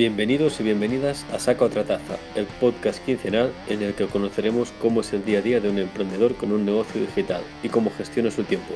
[0.00, 5.02] Bienvenidos y bienvenidas a Saca otra taza, el podcast quincenal en el que conoceremos cómo
[5.02, 8.30] es el día a día de un emprendedor con un negocio digital y cómo gestiona
[8.30, 8.72] su tiempo.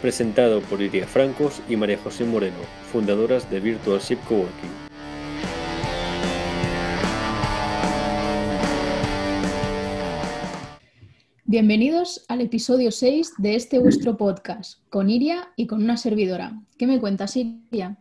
[0.00, 2.58] Presentado por Iria Francos y María José Moreno,
[2.92, 4.70] fundadoras de Virtual Ship Coworking.
[11.46, 16.62] Bienvenidos al episodio 6 de este vuestro podcast, con Iria y con una servidora.
[16.78, 17.98] ¿Qué me cuentas, Iria?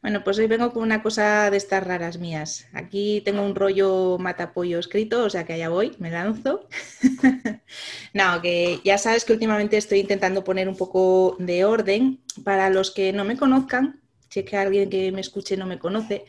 [0.00, 2.68] Bueno, pues hoy vengo con una cosa de estas raras mías.
[2.72, 6.68] Aquí tengo un rollo matapollo escrito, o sea que allá voy, me lanzo.
[8.14, 12.20] no, que ya sabes que últimamente estoy intentando poner un poco de orden.
[12.44, 15.80] Para los que no me conozcan, si es que alguien que me escuche no me
[15.80, 16.26] conoce,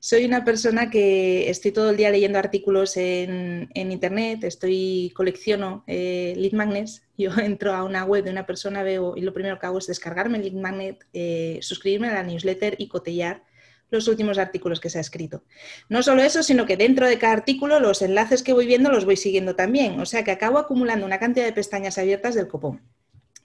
[0.00, 6.34] soy una persona que estoy todo el día leyendo artículos en, internet, estoy colecciono eh,
[6.36, 7.02] lead magnets.
[7.16, 9.86] Yo entro a una web de una persona, veo y lo primero que hago es
[9.86, 13.42] descargarme el lead magnet, eh, suscribirme a la newsletter y cotellar
[13.90, 15.42] los últimos artículos que se ha escrito.
[15.88, 19.04] No solo eso, sino que dentro de cada artículo los enlaces que voy viendo los
[19.04, 19.98] voy siguiendo también.
[19.98, 22.82] O sea que acabo acumulando una cantidad de pestañas abiertas del copón.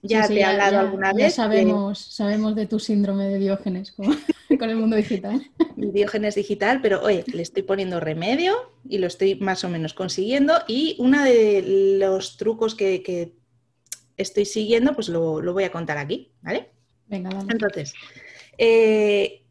[0.06, 1.34] Ya te he hablado alguna vez.
[1.34, 4.06] Sabemos, sabemos de tu síndrome de Diógenes con,
[4.48, 5.50] el mundo digital.
[5.76, 8.54] Diógenes digital, pero oye, le estoy poniendo remedio
[8.86, 10.54] y lo estoy más o menos consiguiendo.
[10.68, 13.32] Y uno de los trucos que,
[14.16, 16.70] estoy siguiendo, pues lo, voy a contar aquí, ¿vale?
[17.06, 17.48] Venga, vale.
[17.50, 17.94] Entonces,
[18.58, 19.42] eh,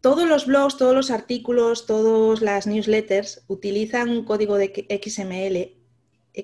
[0.00, 5.77] todos los blogs, todos los artículos, todas las newsletters utilizan un código de XML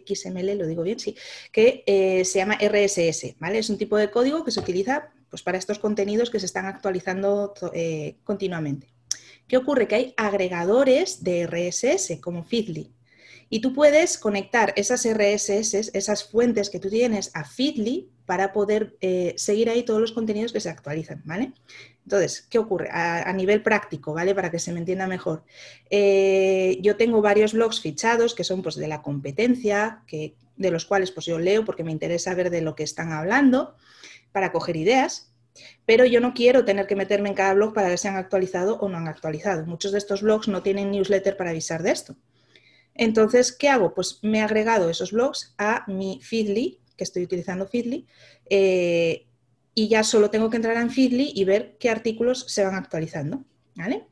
[0.06, 1.16] XML, lo digo bien, sí,
[1.52, 3.58] que eh, se llama RSS, ¿vale?
[3.58, 6.66] Es un tipo de código que se utiliza pues, para estos contenidos que se están
[6.66, 8.94] actualizando eh, continuamente.
[9.46, 9.88] ¿Qué ocurre?
[9.88, 12.92] Que hay agregadores de RSS como Feedly.
[13.50, 18.96] Y tú puedes conectar esas RSS, esas fuentes que tú tienes a Feedly para poder
[19.00, 21.52] eh, seguir ahí todos los contenidos que se actualizan, ¿vale?
[22.04, 22.88] Entonces, ¿qué ocurre?
[22.92, 24.34] A, nivel práctico, ¿vale?
[24.34, 25.44] Para que se me entienda mejor.
[25.88, 30.84] Eh, yo tengo varios blogs fichados que son pues, de la competencia, que, de los
[30.84, 33.74] cuales pues, yo leo porque me interesa ver de lo que están hablando,
[34.32, 35.32] para coger ideas,
[35.86, 38.78] pero yo no quiero tener que meterme en cada blog para ver si han actualizado
[38.80, 39.64] o no han actualizado.
[39.64, 42.16] Muchos de estos blogs no tienen newsletter para avisar de esto.
[42.94, 43.94] Entonces, ¿qué hago?
[43.94, 48.06] Pues me he agregado esos blogs a mi Feedly, que estoy utilizando Feedly,
[48.50, 49.26] eh,
[49.74, 53.44] y ya solo tengo que entrar en Feedly y ver qué artículos se van actualizando.
[53.74, 54.04] ¿vale?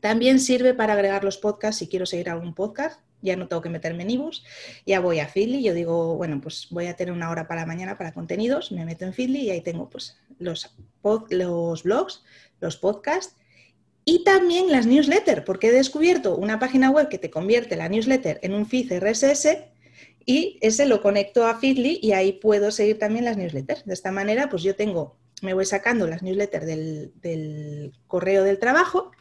[0.00, 3.00] También sirve para agregar los podcasts si quiero seguir algún podcast.
[3.22, 4.44] Ya no tengo que meterme en ebooks,
[4.84, 7.96] ya voy a Feedly, yo digo, bueno, pues voy a tener una hora para mañana
[7.96, 10.76] para contenidos, me meto en Feedly y ahí tengo pues los,
[11.30, 12.22] los blogs,
[12.60, 13.34] los podcasts
[14.04, 18.38] y también las newsletters, porque he descubierto una página web que te convierte la newsletter
[18.42, 19.48] en un feed RSS
[20.28, 23.86] y ese lo conecto a Feedly y ahí puedo seguir también las newsletters.
[23.86, 29.12] De esta manera, pues yo tengo, me voy sacando las newsletters del, correo del trabajo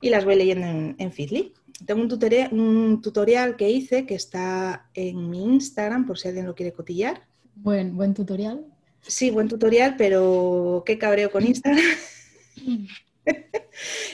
[0.00, 0.66] y las voy leyendo
[0.98, 1.54] en, Feedly.
[1.86, 6.46] Tengo un tutorial, un tutorial que hice que está en mi Instagram, por si alguien
[6.46, 7.22] lo quiere cotillar.
[7.54, 8.66] Buen, buen tutorial.
[9.00, 11.84] Sí, buen tutorial, pero qué cabreo con Instagram.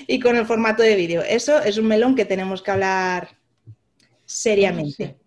[0.06, 1.22] y con el formato de vídeo.
[1.22, 3.38] Eso es un melón que tenemos que hablar
[4.26, 5.23] seriamente.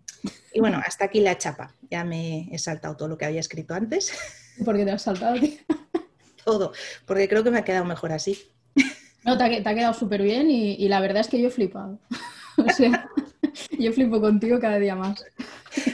[0.52, 1.74] Y bueno, hasta aquí la chapa.
[1.90, 4.12] Ya me he saltado todo lo que había escrito antes.
[4.64, 5.36] ¿Por qué te has saltado?
[6.44, 6.72] todo,
[7.06, 8.38] porque creo que me ha quedado mejor así.
[9.24, 12.00] No, te ha, quedado súper bien y, la verdad es que yo he flipado.
[12.58, 13.08] O sea,
[13.78, 15.24] yo flipo contigo cada día más.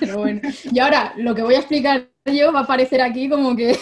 [0.00, 0.40] Pero bueno.
[0.72, 3.78] Y ahora, lo que voy a explicar yo va a parecer aquí como que,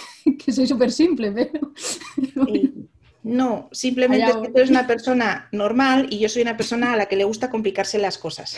[0.53, 1.73] soy súper simple, pero...
[3.23, 6.97] No, simplemente es que tú eres una persona normal y yo soy una persona a
[6.97, 8.57] la que le gusta complicarse las cosas.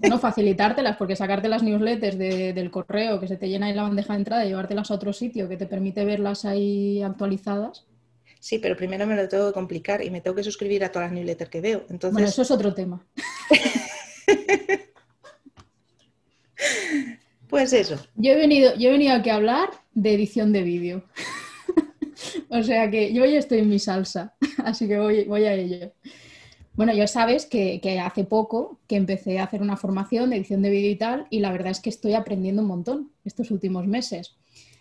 [0.00, 4.12] No facilitártelas, porque sacarte las newsletters del correo que se te llena ahí la bandeja
[4.12, 7.84] de entrada y llevártelas a otro sitio que te permite verlas ahí actualizadas.
[8.40, 11.08] Sí, pero primero me lo tengo que complicar y me tengo que suscribir a todas
[11.08, 11.86] las newsletters que veo.
[11.88, 12.12] Entonces...
[12.12, 13.04] Bueno, eso es otro tema.
[17.48, 17.96] pues eso.
[18.14, 21.04] Yo he, venido, yo he venido aquí a hablar de edición de vídeo.
[22.48, 24.34] o sea que yo ya estoy en mi salsa,
[24.64, 25.92] así que voy, voy a ello.
[26.78, 30.70] Bueno, ya sabes que, hace poco que empecé a hacer una formación de edición de
[30.70, 34.36] vídeo y tal, y la verdad es que estoy aprendiendo un montón estos últimos meses.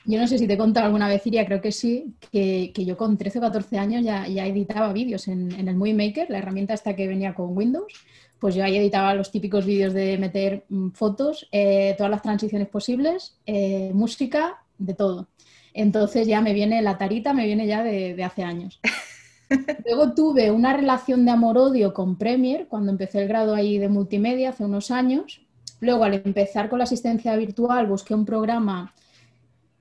[0.05, 2.97] Yo no sé si te he contado alguna vez, Iria, creo que sí, que, yo
[2.97, 6.75] con 13 o 14 años ya, ya editaba vídeos en, el Movie Maker, la herramienta
[6.75, 7.91] esta que venía con Windows.
[8.38, 12.67] Pues yo ahí editaba los típicos vídeos de meter mm, fotos, eh, todas las transiciones
[12.67, 15.29] posibles, eh, música, de todo.
[15.73, 18.79] Entonces ya me viene la tarita, me viene ya de hace años.
[19.85, 24.49] Luego tuve una relación de amor-odio con Premiere cuando empecé el grado ahí de multimedia
[24.49, 25.41] hace unos años.
[25.79, 28.94] Luego, al empezar con la asistencia virtual, busqué un programa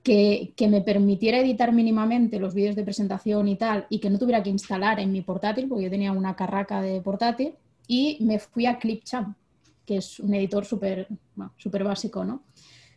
[0.07, 4.41] que, me permitiera editar mínimamente los vídeos de presentación y tal, y que no tuviera
[4.41, 7.55] que instalar en mi portátil, porque yo tenía una carraca de portátil,
[7.87, 9.35] y me fui a Clipchamp,
[9.85, 11.51] que es un editor súper bueno,
[11.83, 12.43] básico, ¿no?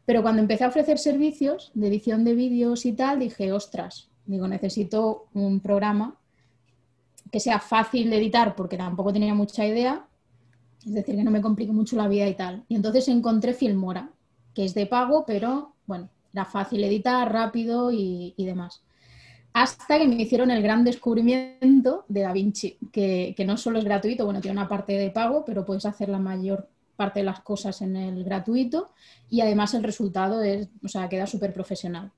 [0.05, 4.47] Pero cuando empecé a ofrecer servicios de edición de vídeos y tal, dije, ostras, digo,
[4.47, 6.17] necesito un programa
[7.31, 10.07] que sea fácil de editar porque tampoco tenía mucha idea,
[10.85, 12.65] es decir, que no me complique mucho la vida y tal.
[12.69, 14.11] Y entonces encontré Filmora,
[14.55, 18.83] que es de pago, pero bueno, era fácil editar, rápido y, y demás.
[19.53, 24.25] Hasta que me hicieron el gran descubrimiento de DaVinci, que, que no solo es gratuito,
[24.25, 27.81] bueno, tiene una parte de pago, pero puedes hacer la mayor parte de las cosas
[27.83, 28.91] en el gratuito
[29.31, 32.13] y además el resultado es, o sea, queda súper profesional.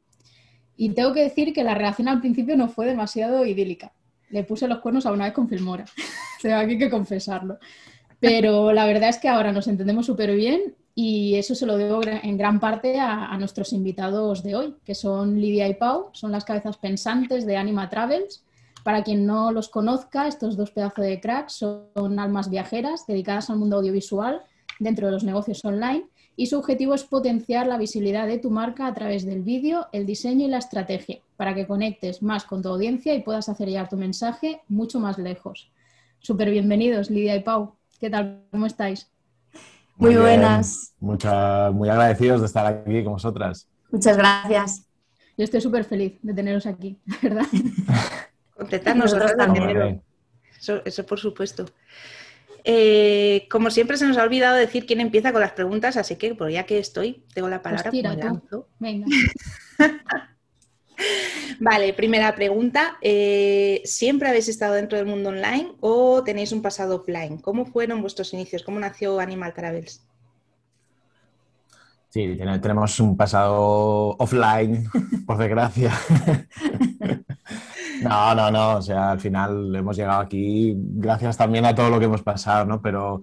[0.76, 3.93] Y tengo que decir que la relación al principio no fue demasiado idílica.
[4.32, 7.58] Le puse los cuernos a una vez con Filmora, o sea, aquí hay que confesarlo.
[8.19, 12.00] Pero la verdad es que ahora nos entendemos súper bien y eso se lo debo
[12.05, 16.44] en gran parte a, nuestros invitados de hoy, que son Lidia y Pau, son las
[16.44, 18.44] cabezas pensantes de Anima Travels.
[18.84, 23.58] Para quien no los conozca, estos dos pedazos de cracks son almas viajeras dedicadas al
[23.58, 24.43] mundo audiovisual
[24.79, 26.05] dentro de los negocios online
[26.37, 30.06] y su objetivo es potenciar la visibilidad de tu marca a través del vídeo, el
[30.06, 33.89] diseño y la estrategia para que conectes más con tu audiencia y puedas hacer llegar
[33.89, 35.73] tu mensaje mucho más lejos.
[36.21, 37.75] Súper bienvenidos, Lidia y Pau.
[37.99, 38.44] ¿Qué tal?
[38.53, 39.11] ¿Cómo estáis?
[39.97, 40.94] Muy, muy buenas.
[41.00, 43.69] Mucha, muy agradecidos de estar aquí con vosotras.
[43.91, 44.87] Muchas gracias.
[45.37, 47.47] Yo estoy súper feliz de teneros aquí, ¿verdad?
[48.56, 50.00] Contentarnos nosotros también.
[50.56, 51.65] Eso, eso por supuesto.
[52.62, 56.37] Eh, como siempre se nos ha olvidado decir quién empieza con las preguntas, así que
[56.37, 57.91] por ya que estoy, tengo la palabra.
[57.91, 58.17] Pues tira,
[58.79, 59.06] Venga.
[61.60, 62.99] vale, primera pregunta.
[63.00, 67.38] Eh, ¿Siempre habéis estado dentro del mundo online o tenéis un pasado offline?
[67.38, 68.62] ¿Cómo fueron vuestros inicios?
[68.62, 70.02] ¿Cómo nació Animal Travels?
[72.10, 74.87] Sí, tenemos un pasado offline,
[75.26, 75.93] por desgracia.
[78.02, 78.76] No, no, no.
[78.78, 82.64] O sea, al final hemos llegado aquí gracias también a todo lo que hemos pasado,
[82.64, 82.82] ¿no?
[82.82, 83.20] Pero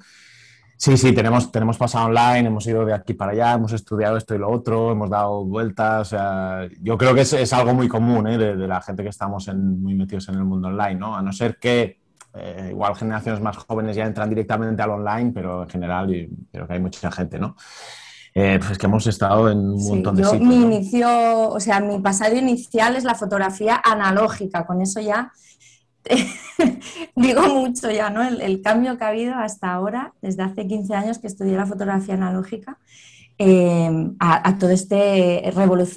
[0.80, 4.34] sí, sí, tenemos, tenemos pasado online, hemos ido de aquí para allá, hemos estudiado esto
[4.34, 6.02] y lo otro, hemos dado vueltas.
[6.02, 8.38] O sea, yo creo que es, es algo muy común ¿eh?
[8.38, 11.16] de, de, la gente que estamos en, muy metidos en el mundo online, ¿no?
[11.16, 12.00] A no ser que
[12.34, 16.66] eh, igual generaciones más jóvenes ya entran directamente al online, pero en general y, creo
[16.66, 17.56] que hay mucha gente, ¿no?
[18.34, 20.48] Eh, pues que hemos estado en un sí, montón de yo, sitios.
[20.48, 20.66] Mi ¿no?
[20.66, 25.32] inicio, o sea, mi pasado inicial es la fotografía analógica, con eso ya
[27.16, 28.28] digo mucho ya, ¿no?
[28.28, 31.66] El, el, cambio que ha habido hasta ahora, desde hace 15 años que estudié la
[31.66, 32.78] fotografía analógica,
[33.42, 33.90] eh,
[34.20, 35.50] a, a todo este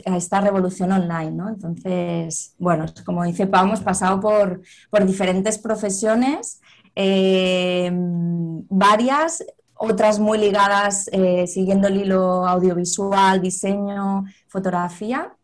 [0.06, 1.48] a esta revolución online, ¿no?
[1.48, 6.60] Entonces, bueno, como dice Pau, hemos pasado por, por diferentes profesiones,
[6.94, 9.44] eh, varias,
[9.74, 15.34] otras muy ligadas, eh, siguiendo el hilo audiovisual, diseño, fotografía,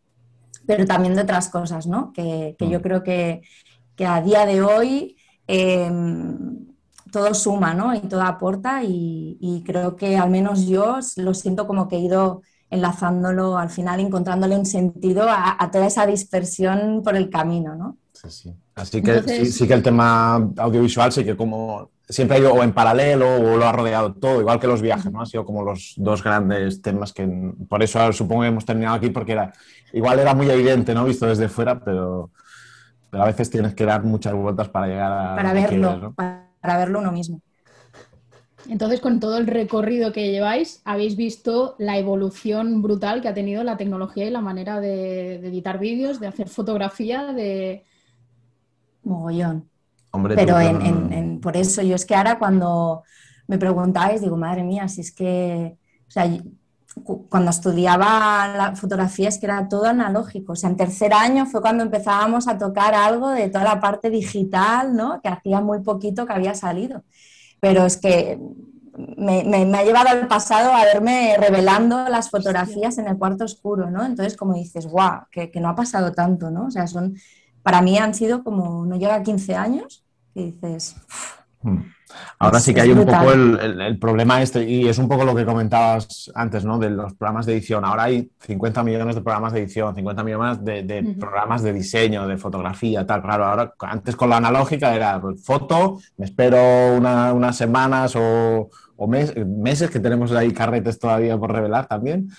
[0.65, 2.13] pero también de otras cosas, ¿no?
[2.13, 3.41] Que, que yo creo que,
[3.99, 5.91] que, a día de hoy eh,
[7.11, 7.93] todo suma, ¿no?
[7.93, 11.99] Y todo aporta y, y, creo que al menos yo lo siento como que he
[11.99, 17.75] ido enlazándolo al final, encontrándole un sentido a, a toda esa dispersión por el camino,
[17.75, 17.97] ¿no?
[18.13, 18.55] Sí, sí.
[18.75, 19.53] Así que Entonces...
[19.53, 23.35] sí, sí que el tema audiovisual sí que como siempre ha ido o en paralelo
[23.35, 25.19] o lo ha rodeado todo, igual que los viajes, ¿no?
[25.19, 27.27] Han sido como los dos grandes temas que
[27.67, 29.51] por eso supongo que hemos terminado aquí porque era
[29.93, 31.05] igual era muy evidente, ¿no?
[31.05, 32.31] Visto desde fuera, pero,
[33.09, 36.13] pero a veces tienes que dar muchas vueltas para llegar a para verlo, quieres, ¿no?
[36.13, 37.41] para verlo uno mismo.
[38.67, 43.63] Entonces, con todo el recorrido que lleváis, habéis visto la evolución brutal que ha tenido
[43.63, 47.85] la tecnología y la manera de, de editar vídeos, de hacer fotografía, de...
[49.03, 49.69] Mogollón.
[50.11, 53.03] Hombre, pero en, en, en, por eso yo es que ahora cuando
[53.47, 56.29] me preguntáis, digo, madre mía, si es que, o sea,
[57.03, 61.61] cuando estudiaba la fotografía es que era todo analógico, o sea, en tercer año fue
[61.61, 65.21] cuando empezábamos a tocar algo de toda la parte digital, ¿no?
[65.21, 67.03] Que hacía muy poquito que había salido,
[67.59, 68.39] pero es que
[69.17, 73.45] me, me, me ha llevado al pasado a verme revelando las fotografías en el cuarto
[73.45, 74.05] oscuro, ¿no?
[74.05, 76.65] Entonces, como dices, guau, que, que no ha pasado tanto, ¿no?
[76.65, 77.15] O sea, son
[77.63, 80.03] para mí han sido como, no llega a 15 años,
[80.33, 80.95] que dices...
[82.39, 85.23] Ahora sí que hay un poco el, el, el, problema este, y es un poco
[85.25, 86.77] lo que comentabas antes, ¿no?
[86.79, 87.85] De los programas de edición.
[87.85, 91.19] Ahora hay 50 millones de programas de edición, 50 millones de, de uh -huh.
[91.19, 93.21] programas de diseño, de fotografía, tal.
[93.21, 98.69] Claro, ahora antes con la analógica era pues, foto, me espero una, unas semanas o,
[98.95, 102.29] o mes, meses, que tenemos ahí carretes todavía por revelar también.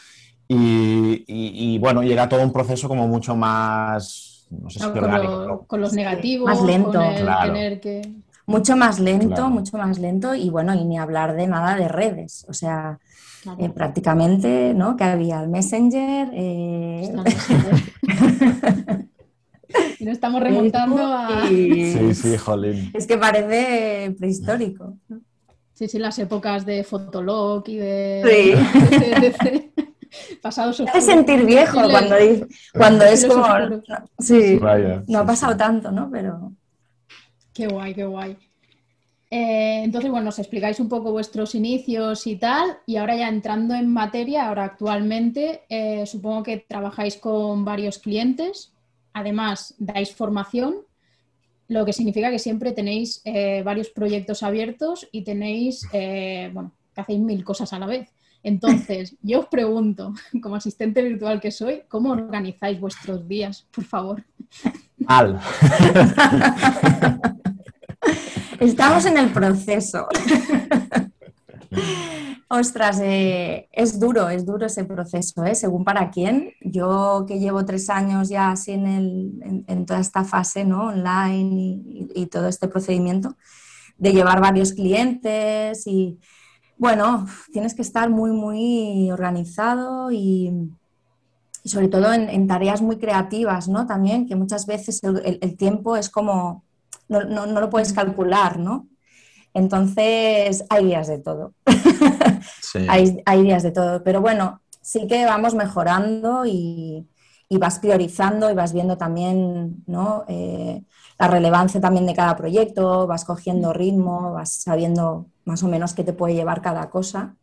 [0.49, 5.11] Y, y, y bueno, llega todo un proceso como mucho más no sé si con,
[5.11, 7.53] lo, con, los negativos, más lento, con el claro.
[7.53, 8.03] tener que...
[8.51, 9.51] Mucho más lento, claro.
[9.51, 12.45] mucho más lento y bueno, y ni hablar de nada de redes.
[12.49, 12.99] O sea,
[13.59, 14.97] eh, prácticamente, ¿no?
[14.97, 16.31] Que había el Messenger.
[16.33, 17.13] Eh,
[19.99, 21.47] y nos estamos remontando a.
[21.49, 22.91] Sí, sí, jolín.
[22.93, 24.97] Es que parece prehistórico.
[25.75, 28.57] Sí, sí, las épocas de Fotolog y de.
[29.41, 29.73] Sí.
[30.43, 32.17] Pasados Te sentir viejo cuando,
[32.75, 33.47] cuando es como.
[34.19, 34.59] Sí,
[35.07, 36.11] no ha pasado tanto, ¿no?
[36.11, 36.53] Pero.
[37.53, 38.37] Qué guay, qué guay.
[39.31, 43.75] Eh, entonces, bueno, nos explicáis un poco vuestros inicios y tal, y ahora ya entrando
[43.75, 48.73] en materia, ahora actualmente eh, supongo que trabajáis con varios clientes,
[49.13, 50.79] además dais formación,
[51.69, 55.87] lo que significa que siempre tenéis eh, varios proyectos abiertos y tenéis,
[56.53, 58.13] bueno, que hacéis mil cosas a la vez.
[58.43, 64.25] Entonces, yo os pregunto, como asistente virtual que soy, ¿cómo organizáis vuestros días, por favor?
[64.99, 65.41] Mal.
[68.61, 70.07] Estamos en el proceso.
[72.49, 75.55] Ostras, eh, es duro, es duro ese proceso, ¿eh?
[75.55, 76.53] según para quién.
[76.61, 80.89] Yo que llevo tres años ya así en, en, toda esta fase ¿no?
[80.89, 81.81] online
[82.15, 83.35] y, todo este procedimiento
[83.97, 86.19] de llevar varios clientes y
[86.77, 90.53] bueno, tienes que estar muy, muy organizado y,
[91.65, 93.87] sobre todo en, tareas muy creativas, ¿no?
[93.87, 96.65] También que muchas veces el tiempo es como
[97.11, 98.89] no, lo puedes calcular, ¿no?
[99.53, 101.55] Entonces, hay días de todo.
[102.89, 104.03] hay, días de todo.
[104.05, 107.07] Pero bueno, sí que vamos mejorando y,
[107.51, 110.25] vas priorizando y vas viendo también ¿no?
[110.29, 110.85] Eh,
[111.19, 116.05] la relevancia también de cada proyecto, vas cogiendo ritmo, vas sabiendo más o menos qué
[116.05, 117.35] te puede llevar cada cosa.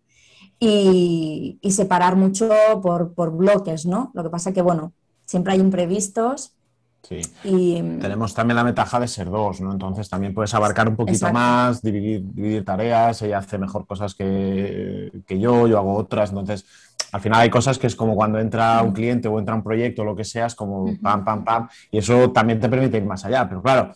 [0.60, 2.50] Y, separar mucho
[2.82, 4.12] por, por, bloques, ¿no?
[4.16, 4.94] Lo que pasa que, bueno,
[5.26, 6.57] siempre hay imprevistos
[7.04, 7.22] Sí.
[7.44, 9.72] Y, Tenemos también la ventaja de ser dos, ¿no?
[9.72, 15.12] Entonces también puedes abarcar un poquito más, dividir, dividir, tareas, ella hace mejor cosas que,
[15.30, 16.66] yo, yo hago otras, entonces
[17.14, 20.02] al final hay cosas que es como cuando entra un cliente o entra un proyecto
[20.02, 23.06] o lo que sea, es como pam, pam, pam, y eso también te permite ir
[23.06, 23.94] más allá, pero claro,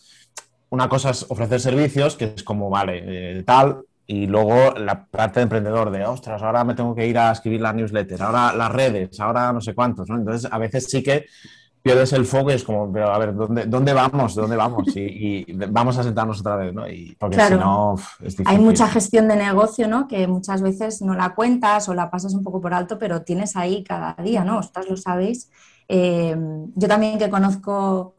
[0.70, 3.01] una cosa es ofrecer servicios, que es como, vale,
[3.39, 7.17] eh, tal, y luego la parte de emprendedor de, ostras, ahora me tengo que ir
[7.17, 10.17] a escribir la newsletter, ahora las redes, ahora no sé cuántos, ¿no?
[10.17, 11.25] Entonces, a veces sí que
[11.81, 14.35] pierdes el foco y es como, pero a ver, ¿dónde, dónde vamos?
[14.35, 14.95] ¿Dónde vamos?
[14.95, 16.88] Y, vamos a sentarnos otra vez, ¿no?
[16.88, 18.47] Y, porque si no, es difícil.
[18.47, 20.07] Hay mucha gestión de negocio, ¿no?
[20.07, 23.55] Que muchas veces no la cuentas o la pasas un poco por alto, pero tienes
[23.55, 24.59] ahí cada día, ¿no?
[24.59, 25.50] Ostras, lo sabéis.
[25.88, 26.35] Eh,
[26.75, 28.15] yo también que conozco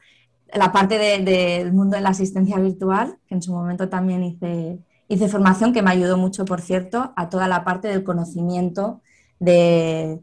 [0.52, 5.28] la parte del mundo de la asistencia virtual, que en su momento también hice, hice
[5.28, 9.00] formación, que me ayudó mucho, por cierto, a toda la parte del conocimiento
[9.38, 10.20] de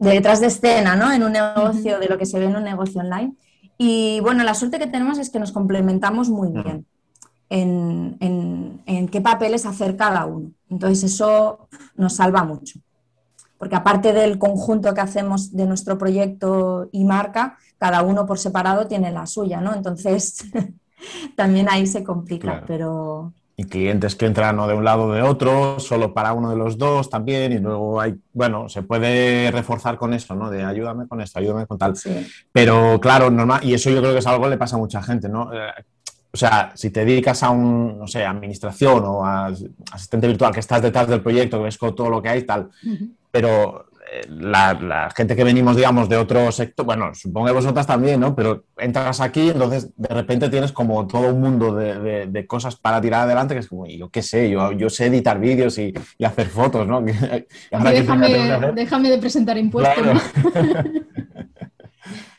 [0.00, 1.12] de detrás de escena, ¿no?
[1.12, 3.34] En un negocio, de lo que se ve en un negocio online.
[3.76, 6.86] Y bueno, la suerte que tenemos es que nos complementamos muy bien
[7.50, 8.16] en,
[8.86, 10.52] en, qué papeles hacer cada uno.
[10.70, 12.80] Entonces eso nos salva mucho.
[13.58, 18.86] Porque aparte del conjunto que hacemos de nuestro proyecto y marca, cada uno por separado
[18.86, 19.74] tiene la suya, ¿no?
[19.74, 20.44] Entonces
[21.36, 25.20] también ahí se complica, pero, y clientes que entran o de un lado o de
[25.20, 29.98] otro, solo para uno de los dos también, y luego hay, bueno, se puede reforzar
[29.98, 30.48] con eso, ¿no?
[30.48, 31.92] De ayúdame con esto, ayúdame con tal.
[32.52, 35.02] Pero claro, normal, y eso yo creo que es algo que le pasa a mucha
[35.02, 35.52] gente, ¿no?
[35.52, 35.72] Eh,
[36.32, 39.52] o sea, si te dedicas a un, no sé, administración o a
[39.92, 42.70] asistente virtual, que estás detrás del proyecto, que ves con todo lo que hay, tal,
[43.30, 43.89] pero
[44.28, 48.34] la, gente que venimos, digamos, de otro sector, bueno, supongo que vosotras también, ¿no?
[48.34, 53.22] Pero entras aquí, entonces de repente tienes como todo un mundo de, cosas para tirar
[53.22, 56.86] adelante, que es como, yo qué sé, yo, yo sé editar vídeos y, hacer fotos,
[56.86, 57.00] ¿no?
[58.74, 60.04] déjame, de presentar impuestos.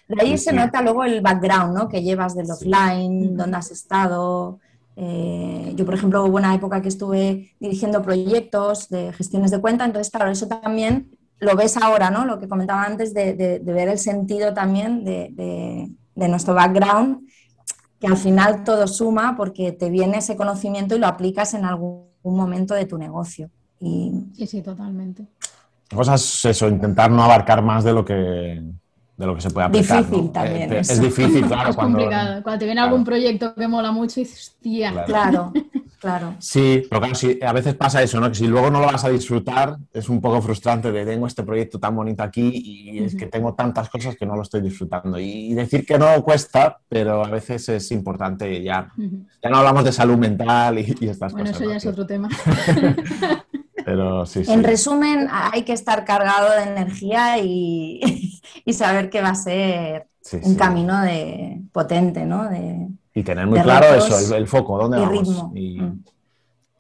[0.07, 1.87] de ahí se nota luego el background, ¿no?
[1.87, 4.59] Que llevas del offline, dónde has estado.
[4.97, 9.85] Eh, yo, por ejemplo, hubo una época que estuve dirigiendo proyectos de gestiones de cuenta,
[9.85, 11.10] entonces, claro, eso también
[11.41, 12.25] lo ves ahora, ¿no?
[12.25, 17.27] Lo que comentaba antes de, ver el sentido también de, nuestro background,
[17.99, 22.05] que al final todo suma porque te viene ese conocimiento y lo aplicas en algún
[22.23, 23.49] momento de tu negocio.
[23.79, 24.11] Y...
[24.33, 25.25] Sí, sí, totalmente.
[25.93, 28.63] Cosas eso, intentar no abarcar más de lo que
[29.17, 30.03] de lo que se puede aplicar.
[30.03, 30.73] Difícil también.
[30.73, 31.69] Eh, es, difícil, claro.
[31.69, 32.43] Es cuando, complicado.
[32.43, 34.91] Cuando te viene algún proyecto que mola mucho y dices, tía.
[35.05, 35.51] claro.
[35.51, 35.53] Claro.
[36.39, 37.15] Sí, pero claro,
[37.47, 38.29] a veces pasa eso, ¿no?
[38.29, 41.43] Que si luego no lo vas a disfrutar, es un poco frustrante de tengo este
[41.43, 45.19] proyecto tan bonito aquí y es que tengo tantas cosas que no lo estoy disfrutando.
[45.19, 48.91] Y decir que no cuesta, pero a veces es importante ya.
[48.97, 51.33] Ya no hablamos de salud mental y, estas cosas.
[51.33, 52.29] Bueno, eso ya es otro tema.
[53.85, 54.51] pero sí, sí.
[54.51, 58.41] En resumen, hay que estar cargado de energía y,
[58.73, 60.07] saber que va a ser
[60.43, 62.49] un camino de, potente, ¿no?
[62.49, 65.45] De, y tener muy claro eso, el, foco, dónde vamos.
[65.53, 65.99] Mm.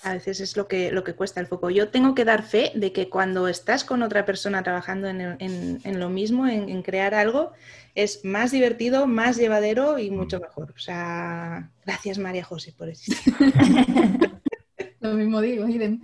[0.03, 1.69] A veces es lo que, lo que cuesta el foco.
[1.69, 6.09] Yo tengo que dar fe de que cuando estás con otra persona trabajando en, lo
[6.09, 7.51] mismo, en, crear algo,
[7.93, 10.73] es más divertido, más llevadero y mucho mejor.
[10.75, 13.33] O sea, gracias María José por existir.
[15.01, 16.01] lo mismo digo, Iden.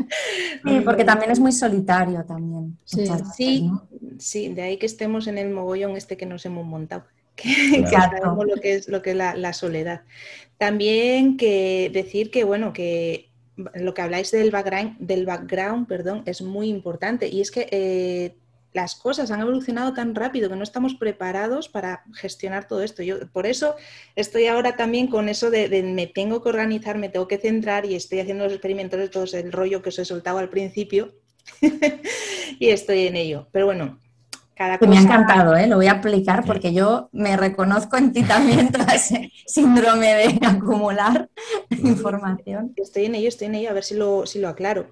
[0.63, 2.77] Sí, porque también es muy solitario también.
[2.83, 3.71] Sí,
[4.19, 7.05] sí, de ahí que estemos en el mogollón este que nos hemos montado.
[7.43, 10.01] Que, sabemos lo que es lo que la, la soledad.
[10.57, 13.29] También que decir que, bueno, que
[13.75, 17.27] lo que habláis del background, del background perdón, es muy importante.
[17.27, 18.35] Y es que eh,
[18.73, 23.03] las cosas han evolucionado tan rápido que no estamos preparados para gestionar todo esto.
[23.03, 23.75] Yo por eso
[24.15, 27.85] estoy ahora también con eso de, de, me tengo que organizar, me tengo que centrar
[27.85, 31.13] y estoy haciendo los experimentos de todo el rollo que os he soltado al principio
[32.59, 33.47] y estoy en ello.
[33.51, 33.99] Pero bueno,
[34.87, 35.67] me ha encantado, ¿eh?
[35.67, 40.39] lo voy a aplicar porque yo me reconozco en ti también todo ese síndrome de
[40.45, 41.29] acumular
[41.69, 42.73] información.
[42.75, 44.91] Estoy en ello, estoy en ello, a ver si lo, si lo aclaro.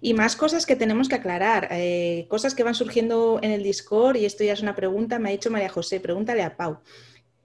[0.00, 4.16] Y más cosas que tenemos que aclarar, eh, cosas que van surgiendo en el Discord,
[4.16, 6.78] y esto ya es una pregunta, me ha dicho María José, pregúntale a Pau.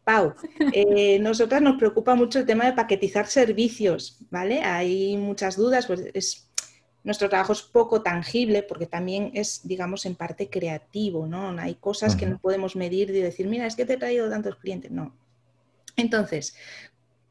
[0.03, 0.33] Pau,
[0.73, 4.61] eh, nosotras nos preocupa mucho el tema de paquetizar servicios, ¿vale?
[4.61, 6.50] Hay muchas dudas, pues es
[7.03, 11.49] nuestro trabajo es poco tangible porque también es, digamos, en parte creativo, ¿no?
[11.59, 14.55] Hay cosas que no podemos medir y decir, mira, es que te he traído tantos
[14.57, 14.91] clientes.
[14.91, 15.15] No.
[15.97, 16.55] Entonces,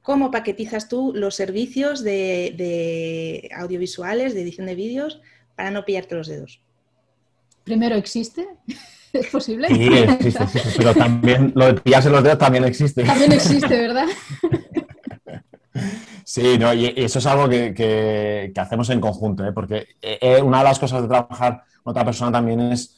[0.02, 5.20] ¿cómo paquetizas tú los servicios de, audiovisuales, de edición de vídeos,
[5.54, 6.60] para no pillarte los dedos?
[7.62, 8.48] Primero, ¿existe?
[9.12, 9.68] ¿Es posible?
[9.68, 10.44] Sí, existe,
[10.76, 13.02] pero también lo de pillarse los dedos también existe.
[13.04, 14.06] También existe, ¿verdad?
[16.32, 19.52] Sí, no, y eso es algo que, hacemos en conjunto, ¿eh?
[19.52, 22.96] porque eh, eh, una de las cosas de trabajar con otra persona también es,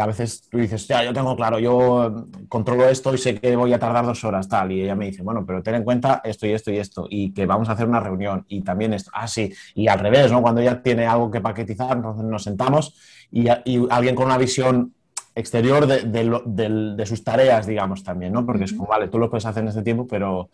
[0.00, 3.72] a veces tú dices, ya, yo tengo claro, yo controlo esto y sé que voy
[3.72, 6.46] a tardar dos horas, tal, y ella me dice, bueno, pero ten en cuenta esto
[6.46, 9.26] y esto y esto, y que vamos a hacer una reunión, y también esto, ah,
[9.26, 10.40] sí, y al revés, ¿no?
[10.40, 12.94] Cuando ella tiene algo que paquetizar, entonces nos sentamos
[13.32, 14.94] y, alguien con una visión
[15.34, 18.46] exterior de, sus tareas, digamos, también, ¿no?
[18.46, 20.50] Porque es como, vale, tú lo puedes hacer en este tiempo, pero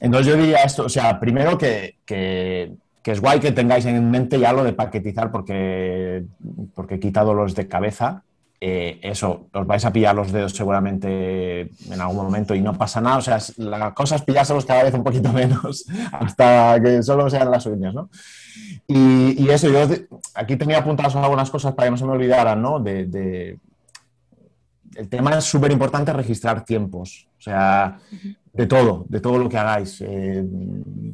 [0.00, 1.96] entonces yo diría esto, o sea, primero que,
[3.04, 6.24] es guay que tengáis en mente ya lo de paquetizar porque,
[6.74, 8.22] porque he quitado los de cabeza.
[8.60, 13.00] Eh, eso, os vais a pillar los dedos seguramente en algún momento y no pasa
[13.00, 13.18] nada.
[13.18, 17.50] O sea, la cosa es pillárselos cada vez un poquito menos hasta que solo sean
[17.50, 18.10] las uñas, ¿no?
[18.86, 19.86] Y, eso, yo
[20.34, 22.80] aquí tenía apuntadas algunas cosas para que no se me olvidaran, ¿no?
[22.80, 23.58] de,
[24.98, 27.28] el tema es súper importante registrar tiempos.
[27.38, 27.98] O sea,
[28.58, 30.44] de todo, de todo lo que hagáis, eh,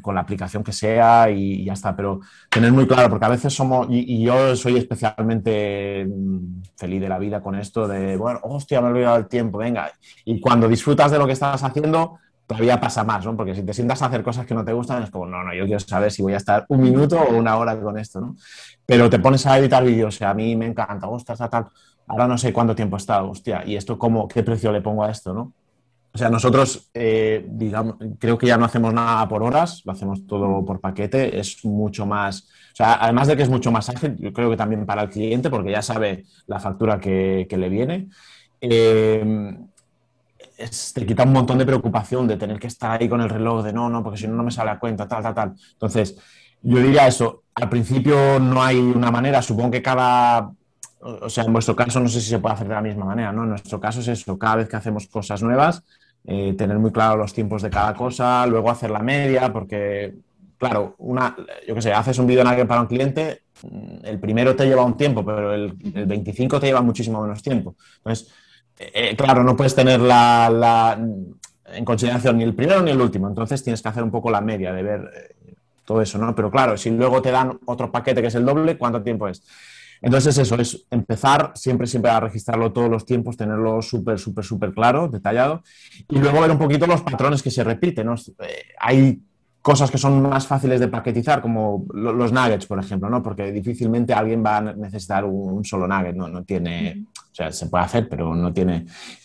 [0.01, 3.53] con la aplicación que sea y, ya está, pero tener muy claro, porque a veces
[3.53, 8.81] somos, y, yo soy especialmente mm, feliz de la vida con esto de, bueno, hostia,
[8.81, 9.93] me he olvidado el tiempo, venga,
[10.25, 13.37] y cuando disfrutas de lo que estás haciendo, todavía pasa más, ¿no?
[13.37, 15.53] Porque si te sientas a hacer cosas que no te gustan, es como, no, no,
[15.53, 18.37] yo quiero saber si voy a estar un minuto o una hora con esto, ¿no?
[18.87, 21.67] Pero te pones a editar vídeos, o sea, a mí me encanta, ostras, tal,
[22.07, 25.05] ahora no sé cuánto tiempo he estado, hostia, y esto, cómo, ¿qué precio le pongo
[25.05, 25.53] a esto, no?
[26.15, 30.25] O sea, nosotros, eh, digamos, creo que ya no hacemos nada por horas, lo hacemos
[30.29, 34.15] todo por paquete, es mucho más, o sea, además de que es mucho más ágil,
[34.21, 38.11] yo creo que también para el cliente, porque ya sabe la factura que, le viene,
[38.61, 39.57] eh,
[40.95, 43.73] te quita un montón de preocupación de tener que estar ahí con el reloj, de
[43.73, 45.55] no, no, porque si no, no me sale a cuenta, tal, tal, tal.
[45.73, 46.17] Entonces,
[46.63, 50.49] yo diría eso, al principio no hay una manera, supongo que cada
[51.05, 53.31] o sea, en vuestro caso no sé si se puede hacer de la misma manera,
[53.31, 53.43] ¿no?
[53.43, 55.85] En nuestro caso es eso, cada vez que hacemos cosas nuevas,
[56.27, 60.15] eh, tener muy claro los tiempos de cada cosa, luego hacer la media, porque,
[60.57, 64.57] claro, una, yo qué sé, haces un vídeo en para un cliente, mm, el primero
[64.57, 67.77] te lleva un tiempo, pero el, 25 te lleva muchísimo menos tiempo.
[67.99, 68.33] Entonces,
[68.79, 70.99] eh, eh, claro, no puedes tener la,
[71.67, 74.41] en consideración ni el primero ni el último, entonces tienes que hacer un poco la
[74.41, 75.35] media de ver
[75.85, 76.35] todo eso, ¿no?
[76.35, 79.43] Pero claro, si luego te dan otro paquete que es el doble, ¿cuánto tiempo es?
[80.01, 84.73] Entonces eso es empezar siempre, siempre a registrarlo todos los tiempos, tenerlo súper, súper, súper
[84.73, 85.63] claro, detallado,
[86.09, 88.09] y luego ver un poquito los patrones que se repiten.
[88.09, 89.21] Eh, hay
[89.65, 93.23] cosas que son más fáciles de paquetizar, como los nuggets, por ejemplo, ¿no?
[93.23, 96.29] porque difícilmente alguien va a necesitar un, solo nugget, ¿no?
[96.29, 98.85] no tiene, o sea, se puede hacer, pero no tiene...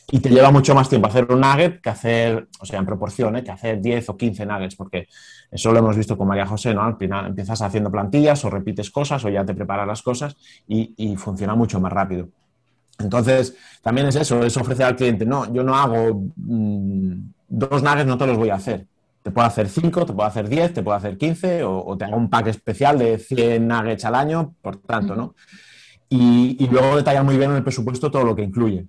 [0.10, 3.36] Y te lleva mucho más tiempo hacer un nugget que hacer, o sea, en proporción,
[3.36, 3.44] ¿eh?
[3.44, 5.10] que hacer 10 o 15 nuggets, porque
[5.52, 6.84] eso lo hemos visto con María José, ¿no?
[6.84, 10.38] Al final empiezas haciendo plantillas o repites cosas o ya te preparas las cosas
[10.70, 12.30] y, funciona mucho más rápido.
[12.98, 17.14] Entonces, también es eso, es ofrecer al cliente, no, yo no hago mm,
[17.50, 18.88] dos nuggets, no te los voy a hacer
[19.22, 22.18] te puedo hacer 5, te puedo hacer 10, te puedo hacer 15 o, te hago
[22.18, 25.36] un pack especial de 100 nuggets al año, por tanto, ¿no?
[26.10, 28.88] Y, luego detallar muy bien en el presupuesto todo lo que incluye.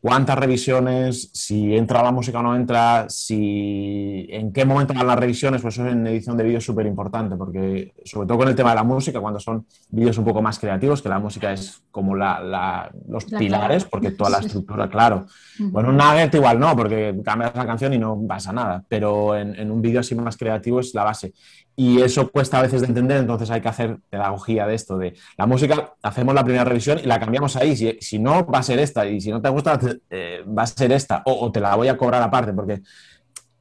[0.00, 5.18] Cuántas revisiones, si entra la música o no entra, si en qué momento van las
[5.18, 8.54] revisiones, pues eso en edición de vídeo es súper importante, porque sobre todo con el
[8.54, 11.82] tema de la música, cuando son vídeos un poco más creativos, que la música es
[11.90, 15.26] como la, los pilares, porque toda la estructura, claro.
[15.58, 19.54] Bueno, un nugget igual no, porque cambias la canción y no pasa nada, pero en,
[19.54, 21.34] en un vídeo así más creativo es la base.
[21.76, 25.14] Y eso cuesta a veces de entender, entonces hay que hacer pedagogía de esto, de
[25.38, 28.62] la música, hacemos la primera revisión y la cambiamos ahí, si, si no, va a
[28.62, 29.78] ser esta, y si no te gusta,
[30.10, 32.82] eh, va a ser esta, o, te la voy a cobrar aparte, porque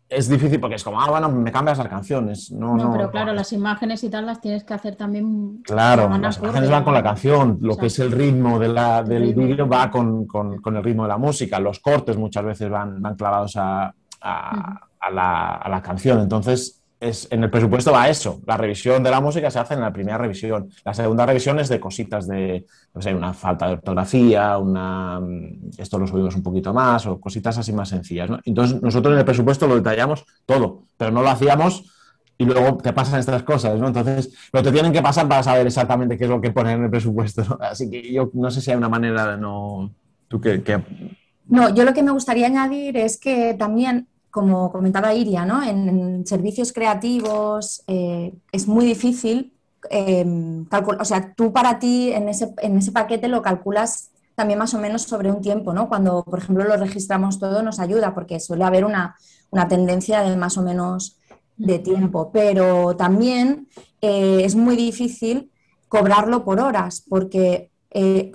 [0.08, 2.52] es difícil, porque es como, ah, bueno, me cambias las canciones.
[2.52, 5.62] No, no, pero claro, las imágenes y tal las tienes que hacer también.
[5.64, 9.34] Claro, las imágenes van con la canción, lo que es el ritmo de la, del
[9.34, 13.02] vídeo va con, con, con, el ritmo de la música, los cortes muchas veces van,
[13.02, 18.10] van clavados a, a, a, la, a la canción, entonces es, en el presupuesto va
[18.10, 18.42] eso.
[18.46, 20.70] La revisión de la música se hace en la primera revisión.
[20.84, 25.72] La segunda revisión es de cositas de, no sé, una falta de ortografía, una, mm,
[25.78, 28.30] esto lo subimos un poquito más o cositas así más sencillas.
[28.44, 31.86] Entonces nosotros en el presupuesto lo detallamos todo, pero no lo hacíamos
[32.38, 33.88] y luego te pasan estas cosas, ¿no?
[33.88, 36.86] Entonces, pero te tienen que pasar para saber exactamente qué es lo que poner en
[36.86, 37.58] el presupuesto.
[37.62, 39.92] Así que yo no sé si hay una manera de no...
[40.30, 40.62] ¿Tú qué,
[41.48, 45.64] No, yo lo que me gustaría añadir es que también como comentaba Iria, ¿no?
[45.64, 49.54] en, servicios creativos eh, es muy difícil
[49.90, 50.26] eh,
[50.70, 54.74] calcular, o sea, tú para ti en ese, en ese paquete lo calculas también más
[54.74, 55.90] o menos sobre un tiempo, ¿no?
[55.90, 59.16] Cuando, por ejemplo, lo registramos todo nos ayuda porque suele haber una,
[59.68, 61.18] tendencia de más o menos
[61.58, 63.68] de tiempo, pero también
[64.02, 65.52] eh, es muy difícil
[65.90, 67.72] cobrarlo por horas porque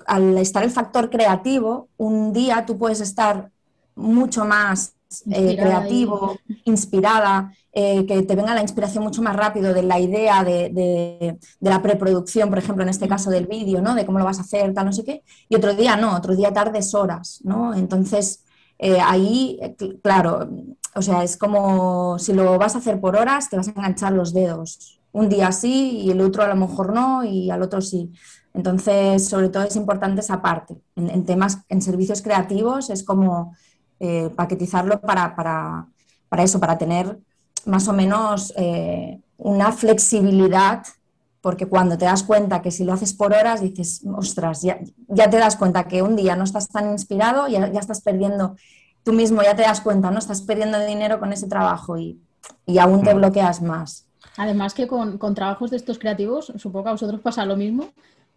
[0.06, 3.50] al estar el factor creativo, un día tú puedes estar
[3.94, 4.94] mucho más
[5.30, 10.44] eh, creativo, inspirada, eh, que te venga la inspiración mucho más rápido de la idea
[10.44, 13.94] de, la preproducción, por ejemplo, en este caso del vídeo, ¿no?
[13.94, 15.22] De cómo lo vas a hacer, tal, no sé qué.
[15.48, 17.74] Y otro día no, otro día tardes horas, ¿no?
[17.74, 18.44] Entonces,
[18.78, 19.58] eh, ahí,
[20.02, 20.48] claro,
[20.94, 24.12] o sea, es como si lo vas a hacer por horas, te vas a enganchar
[24.12, 25.00] los dedos.
[25.12, 28.12] Un día sí y el otro a lo mejor no y al otro sí.
[28.52, 30.80] Entonces, sobre todo es importante esa parte.
[30.96, 33.54] en temas, en servicios creativos es como
[34.00, 35.86] eh, paquetizarlo para,
[36.38, 37.18] eso, para tener
[37.66, 40.84] más o menos eh, una flexibilidad,
[41.40, 44.78] porque cuando te das cuenta que si lo haces por horas, dices, ostras, ya,
[45.30, 48.56] te das cuenta que un día no estás tan inspirado, ya, ya estás perdiendo,
[49.04, 52.20] tú mismo ya te das cuenta, no estás perdiendo dinero con ese trabajo y,
[52.78, 53.18] aún te mm.
[53.18, 54.06] bloqueas más.
[54.36, 57.90] Además que con, con, trabajos de estos creativos, supongo que a vosotros pasa lo mismo,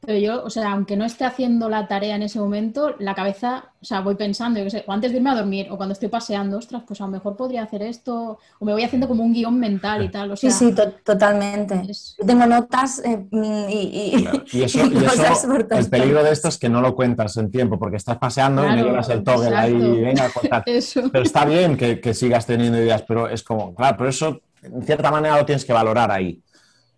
[0.05, 3.71] pero yo, o sea, aunque no esté haciendo la tarea en ese momento, la cabeza,
[3.81, 5.93] o sea, voy pensando, yo qué sé, o antes de irme a dormir o cuando
[5.93, 9.23] estoy paseando, ostras, pues a lo mejor podría hacer esto, o me voy haciendo como
[9.23, 10.31] un guion mental y tal.
[10.31, 11.81] O sea, sí, sí, totalmente.
[12.25, 17.35] tengo notas eh, y, y, eso, el peligro de esto es que no lo cuentas
[17.37, 20.63] en tiempo, porque estás paseando y me llevas el toggle ahí y venga a contar.
[20.63, 24.83] Pero está bien que, que sigas teniendo ideas, pero es como, claro, pero eso en
[24.83, 26.41] cierta manera lo tienes que valorar ahí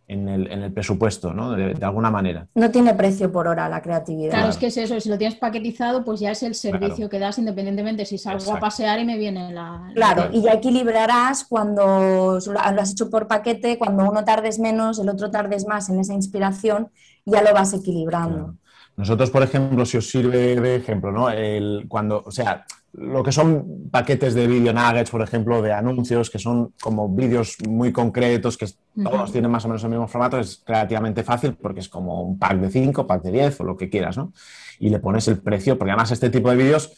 [0.09, 1.51] en el, presupuesto, ¿no?
[1.51, 2.47] De, alguna manera.
[2.55, 4.31] No tiene precio por hora la creatividad.
[4.31, 7.19] Claro, es que es eso, si lo tienes paquetizado, pues ya es el servicio que
[7.19, 9.91] das independientemente si salgo a pasear y me viene la...
[9.93, 15.09] Claro, y ya equilibrarás cuando lo has hecho por paquete, cuando uno tardes menos, el
[15.09, 16.89] otro tardes más en esa inspiración,
[17.25, 18.55] ya lo vas equilibrando.
[18.97, 21.29] Nosotros, por ejemplo, si os sirve de ejemplo, ¿no?
[21.29, 26.29] El, cuando, o sea, lo que son paquetes de video nuggets, por ejemplo, de anuncios,
[26.29, 28.67] que son como vídeos muy concretos, que
[29.03, 32.39] todos tienen más o menos el mismo formato, es relativamente fácil porque es como un
[32.39, 34.33] pack de 5, pack de 10 o lo que quieras, ¿no?
[34.79, 36.91] Y le pones el precio, porque además este tipo de vídeos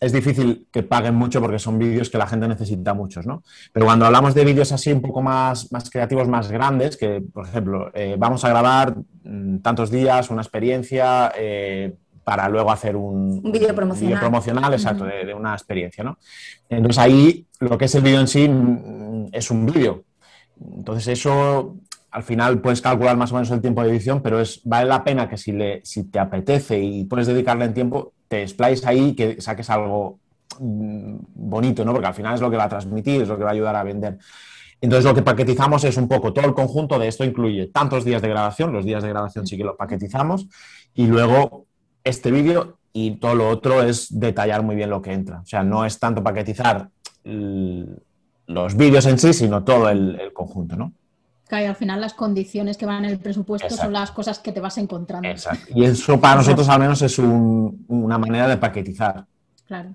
[0.00, 3.42] es difícil que paguen mucho porque son vídeos que la gente necesita muchos, ¿no?
[3.72, 7.46] Pero cuando hablamos de vídeos así un poco más, más creativos, más grandes, que, por
[7.46, 11.32] ejemplo, eh, vamos a grabar mm, tantos días, una experiencia...
[11.36, 11.94] Eh,
[12.30, 14.20] para luego hacer un, un vídeo promocional.
[14.20, 16.16] promocional, exacto, de, una experiencia, ¿no?
[16.68, 20.04] Entonces ahí lo que es el vídeo en sí mm, es un vídeo.
[20.76, 21.74] Entonces eso
[22.12, 25.02] al final puedes calcular más o menos el tiempo de edición, pero es, vale la
[25.02, 29.08] pena que si, le, si te apetece y puedes dedicarle en tiempo, te explayes ahí
[29.08, 30.20] y que saques algo
[30.60, 31.92] mm, bonito, ¿no?
[31.92, 33.74] Porque al final es lo que va a transmitir, es lo que va a ayudar
[33.74, 34.18] a vender.
[34.80, 38.22] Entonces lo que paquetizamos es un poco todo el conjunto de esto incluye tantos días
[38.22, 40.46] de grabación, los días de grabación sí que lo paquetizamos,
[40.94, 41.66] y luego
[42.04, 45.40] este vídeo y todo lo otro es detallar muy bien lo que entra.
[45.40, 46.88] O sea, no es tanto paquetizar
[47.24, 50.92] los vídeos en sí, sino todo el, conjunto, ¿no?
[51.46, 54.52] Claro, y al final las condiciones que van en el presupuesto son las cosas que
[54.52, 55.28] te vas encontrando.
[55.28, 55.72] Exacto.
[55.74, 59.26] Y eso para nosotros al menos es una manera de paquetizar.
[59.66, 59.94] Claro.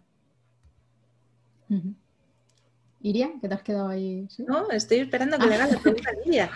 [3.01, 4.27] Iria, ¿qué te has quedado ahí?
[4.39, 6.49] No, estoy esperando que le hagas la pregunta a Iria.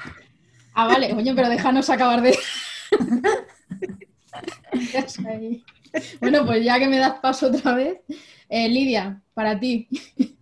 [0.74, 2.38] Ah, vale, oye, pero déjanos acabar de...
[6.22, 8.02] Bueno, pues ya que me das paso otra vez,
[8.48, 9.88] eh, Lidia, para ti.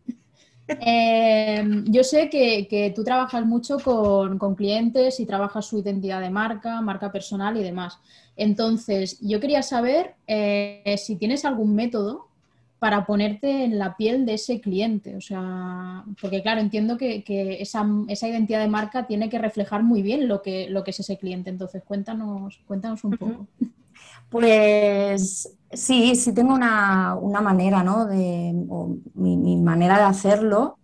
[0.81, 6.81] Eh, yo sé que, tú trabajas mucho con, clientes y trabajas su identidad de marca,
[6.81, 7.99] marca personal y demás.
[8.35, 12.27] Entonces, yo quería saber eh, si tienes algún método
[12.79, 15.15] para ponerte en la piel de ese cliente.
[15.15, 17.23] O sea, porque claro, entiendo que,
[17.59, 17.85] esa,
[18.27, 21.49] identidad de marca tiene que reflejar muy bien lo que, lo que es ese cliente.
[21.49, 23.47] Entonces, cuéntanos, cuéntanos un poco.
[24.29, 28.05] Pues sí, sí tengo una, manera, ¿no?
[28.05, 28.53] De,
[29.13, 30.77] mi, manera de hacerlo.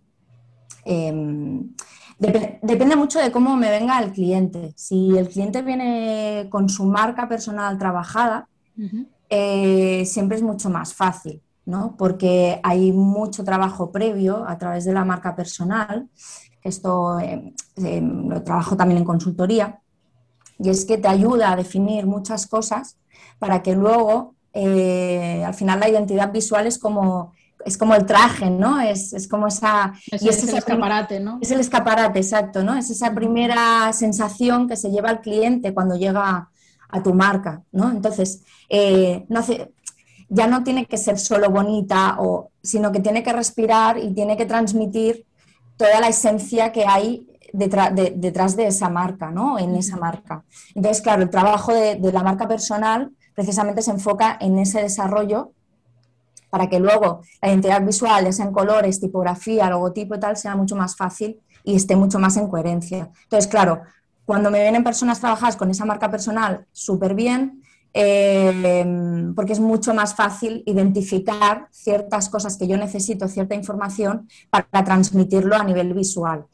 [0.84, 1.74] Em,
[2.18, 4.72] depende mucho de cómo me venga el cliente.
[4.76, 8.48] Si el cliente viene con su marca personal trabajada,
[9.28, 11.42] eh, siempre es mucho más fácil.
[11.66, 11.96] ¿no?
[11.96, 16.08] porque hay mucho trabajo previo a través de la marca personal,
[16.62, 19.80] esto eh, eh, lo trabajo también en consultoría,
[20.58, 22.96] y es que te ayuda a definir muchas cosas
[23.38, 27.32] para que luego, eh, al final, la identidad visual es como,
[27.64, 28.80] es como el traje, ¿no?
[28.80, 29.94] Es, como esa...
[30.10, 31.38] Es, el escaparate, ¿no?
[31.40, 32.74] Es el escaparate, exacto, ¿no?
[32.74, 36.50] Es esa primera sensación que se lleva el cliente cuando llega
[36.88, 37.90] a tu marca, ¿no?
[37.90, 38.42] Entonces,
[39.28, 39.72] no hace,
[40.28, 44.36] ya no tiene que ser solo bonita, o, sino que tiene que respirar y tiene
[44.36, 45.26] que transmitir
[45.76, 49.58] toda la esencia que hay detrás de, detrás de esa marca, ¿no?
[49.58, 50.44] En esa marca.
[50.74, 55.52] Entonces, claro, el trabajo de, la marca personal precisamente se enfoca en ese desarrollo
[56.50, 60.56] para que luego la identidad visual, ya sea en colores, tipografía, logotipo y tal, sea
[60.56, 63.10] mucho más fácil y esté mucho más en coherencia.
[63.22, 63.82] Entonces, claro,
[64.24, 67.62] cuando me vienen personas trabajadas con esa marca personal súper bien,
[67.96, 74.84] Em, porque es mucho más fácil identificar ciertas cosas que yo necesito, cierta información, para
[74.84, 76.44] transmitirlo a nivel visual.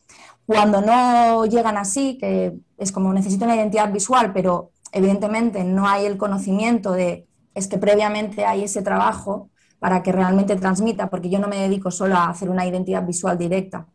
[0.52, 6.06] Cuando no llegan así, que es como necesito una identidad visual, pero evidentemente no hay
[6.06, 11.38] el conocimiento de, es que previamente hay ese trabajo para que realmente transmita, porque yo
[11.38, 13.86] no me dedico solo a hacer una identidad visual directa.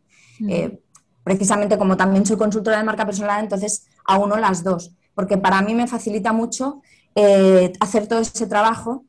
[0.48, 0.80] Eh,
[1.26, 5.62] precisamente como también soy consultora de marca personal, entonces a uno las dos, porque para
[5.62, 6.82] mí me facilita mucho
[7.16, 9.04] eh, hacer todo ese trabajo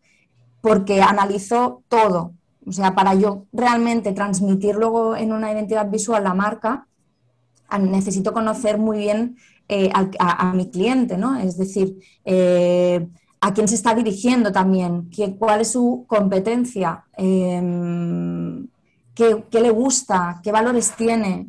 [0.63, 2.33] porque analizo todo.
[2.67, 6.89] O sea, para yo realmente transmitir luego en una identidad visual la marca,
[7.79, 9.37] necesito conocer muy bien
[9.69, 11.39] eh, a, mi cliente, ¿no?
[11.39, 13.07] Es decir, eh,
[13.41, 18.69] a quién se está dirigiendo también, qué, cuál es su competencia, em,
[19.15, 21.49] qué, qué, le gusta, qué valores tiene,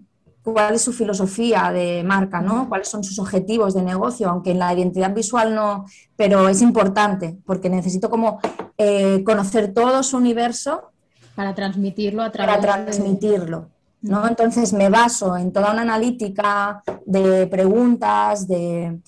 [0.54, 2.70] cuál es su filosofía de marca, ¿no?
[2.70, 7.38] cuáles son sus objetivos de negocio, aunque en la identidad visual no, pero es importante
[7.46, 8.40] porque necesito como
[8.78, 10.92] eh, conocer todo su universo
[11.36, 13.70] para transmitirlo a través para transmitirlo.
[14.08, 14.28] ¿No?
[14.28, 19.00] Entonces me baso en toda una analítica de preguntas, de,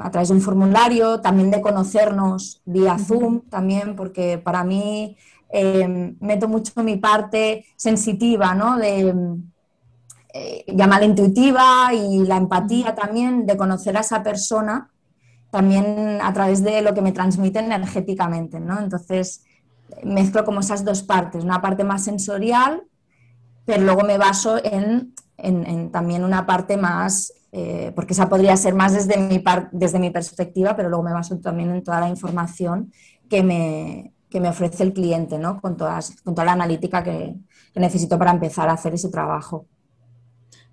[0.00, 5.16] a través de un formulario, también de conocernos vía Zoom, también, porque para mí
[5.50, 8.76] eh, meto mucho mi parte sensitiva, ¿no?
[8.78, 9.14] De,
[10.34, 14.88] eh, la intuitiva y la empatía también de conocer a esa persona
[15.50, 18.80] también a través de lo que me transmite energéticamente, ¿no?
[18.80, 19.44] Entonces
[20.02, 22.82] mezclo como esas dos partes, una parte más sensorial,
[23.64, 25.14] pero luego me baso en,
[25.90, 30.76] también una parte más, eh, porque esa podría ser más desde mi, desde mi perspectiva,
[30.76, 32.92] pero luego me baso también en toda la información
[33.28, 35.60] que me, que me ofrece el cliente, ¿no?
[35.60, 37.34] Con, todas, con toda la analítica que
[37.74, 39.66] necesito para empezar a hacer ese trabajo.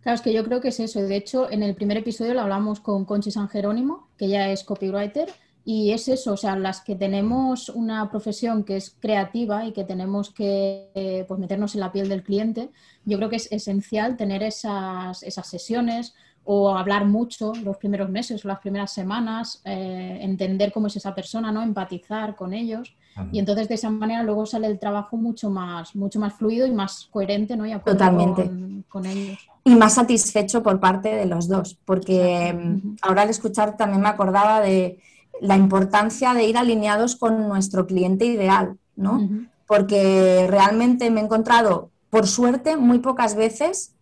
[0.02, 1.02] Claro, es que yo creo que es eso.
[1.02, 4.63] De hecho, en el primer episodio lo hablamos con Conchi San Jerónimo, que ella es
[4.63, 5.30] copywriter,
[5.65, 9.84] y es eso, o sea, las que tenemos una profesión que es creativa y que
[9.84, 12.69] tenemos que eh, pues, meternos en la piel del cliente,
[13.06, 16.15] yo creo que es esencial tener esas, esas sesiones
[16.52, 21.13] o hablar mucho los primeros meses o las primeras semanas, eh, entender cómo es esa
[21.13, 21.62] persona, ¿no?
[21.62, 22.95] empatizar con ellos.
[23.34, 26.72] Y entonces de esa manera luego sale el trabajo mucho más, mucho más fluido y
[26.72, 27.65] más coherente, ¿no?
[27.65, 28.50] Y Totalmente.
[28.88, 29.38] Con, ellos.
[29.65, 34.08] Y más satisfecho por parte de los dos, porque mm, ahora al escuchar también me
[34.08, 35.00] acordaba de
[35.41, 39.28] la importancia de ir alineados con nuestro cliente ideal, ¿no?
[39.67, 43.93] Porque realmente me he encontrado, por suerte, muy pocas veces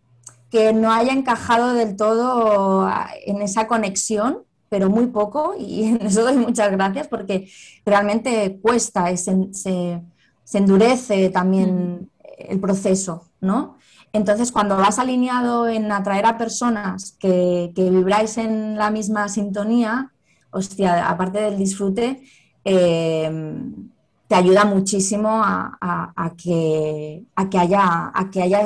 [0.50, 2.90] que no haya encajado del todo
[3.26, 7.50] en esa conexión pero muy poco y en eso doy muchas gracias porque
[7.86, 10.02] realmente cuesta, se, se,
[10.54, 13.78] endurece también el proceso, ¿no?
[14.14, 20.12] Entonces, cuando vas alineado en atraer a personas que, que vibráis en la misma sintonía,
[20.58, 22.22] hostia, aparte del disfrute,
[22.64, 23.30] eh,
[24.28, 27.24] te ayuda muchísimo a, que,
[27.58, 28.12] haya,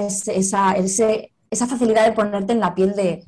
[0.08, 3.24] esa, facilidad de ponerte en la piel de,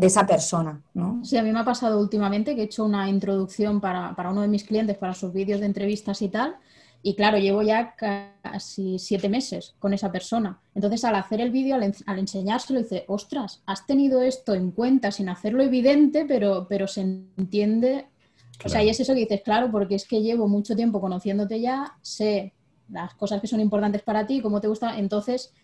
[0.00, 0.82] esa persona.
[1.22, 4.48] Sí, a mí me ha pasado últimamente que he hecho una introducción para uno de
[4.48, 6.56] mis clientes, para sus vídeos de entrevistas y tal,
[7.02, 10.60] y claro, llevo ya casi siete meses con esa persona.
[10.74, 15.28] Entonces, al hacer el vídeo, al, enseñárselo, dice, ostras, has tenido esto en cuenta sin
[15.30, 18.06] hacerlo evidente, pero, pero se entiende.
[18.64, 21.60] O sea, y es eso que dices, claro, porque es que llevo mucho tiempo conociéndote
[21.60, 22.52] ya, sé
[22.90, 25.54] las cosas que son importantes para ti, cómo te gusta, entonces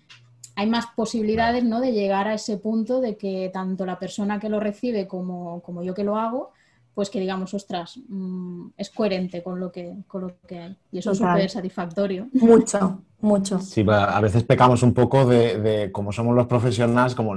[0.55, 1.81] hay más posibilidades ¿no?
[1.81, 5.83] de llegar a ese punto de que tanto la persona que lo recibe como, como
[5.83, 6.53] yo que lo hago,
[6.97, 10.77] pues que digamos, ostras, mm, es coherente con lo que, con lo que hay.
[10.91, 12.29] Y eso es súper satisfactorio.
[12.33, 13.61] Mucho, mucho.
[13.61, 17.37] Sí, a veces pecamos un poco de, de como somos los profesionales, como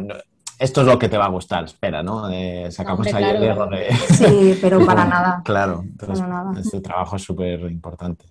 [0.57, 2.29] esto es lo que te va a gustar, espera, ¿no?
[2.71, 3.93] sacamos ahí el error de...
[3.93, 5.41] Sí, pero para nada.
[5.43, 6.25] Claro, entonces
[6.65, 8.27] este trabajo es súper importante.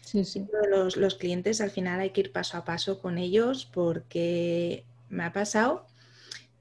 [0.00, 0.48] Sí, sí.
[0.68, 5.22] Los, los clientes al final hay que ir paso a paso con ellos porque me
[5.22, 5.86] ha pasado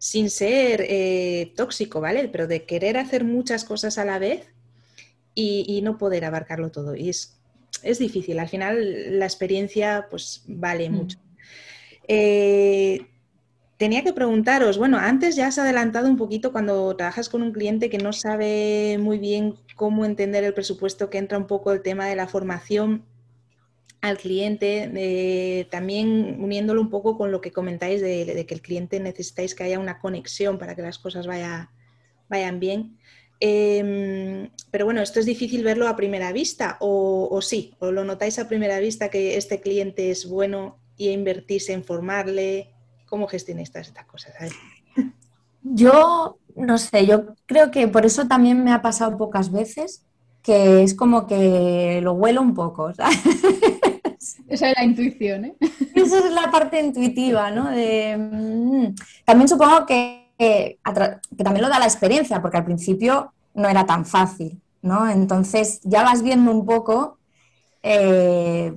[0.06, 2.30] sin ser eh, tóxico, ¿vale?
[2.30, 4.54] Pero de querer hacer muchas cosas a la vez
[5.34, 6.96] y, no poder abarcarlo todo.
[6.96, 7.40] Y es,
[7.98, 8.38] difícil.
[8.38, 10.94] Al final la experiencia pues vale mm.
[10.94, 11.18] mucho.
[12.08, 13.08] Eh,
[13.78, 17.90] tenía que preguntaros, bueno, antes ya has adelantado un poquito cuando trabajas con un cliente
[17.90, 22.06] que no sabe muy bien cómo entender el presupuesto, que entra un poco el tema
[22.06, 23.06] de la formación
[24.06, 29.56] al cliente, también uniéndolo un poco con lo que comentáis de, que el cliente necesitáis
[29.56, 31.72] que haya una conexión para que las cosas vaya,
[32.30, 32.98] vayan bien.
[33.40, 38.38] Em, pero bueno, esto es difícil verlo a primera vista, o, sí, o lo notáis
[38.38, 42.74] a primera vista que este cliente es bueno y invertís en formarle.
[43.08, 44.34] ¿Cómo gestionáis todas estas cosas?
[45.64, 50.06] Yo no sé, yo creo que por eso también me ha pasado pocas veces,
[50.44, 52.94] que es como que lo huelo un poco.
[54.48, 55.56] Esa es la intuición, ¿eh?
[55.96, 57.70] Esa es la parte intuitiva, ¿no?
[57.72, 60.80] Mm, también supongo que, que,
[61.44, 65.10] también lo da la experiencia, porque al principio no era tan fácil, ¿no?
[65.10, 67.18] Entonces ya vas viendo un poco,
[67.82, 68.74] eh,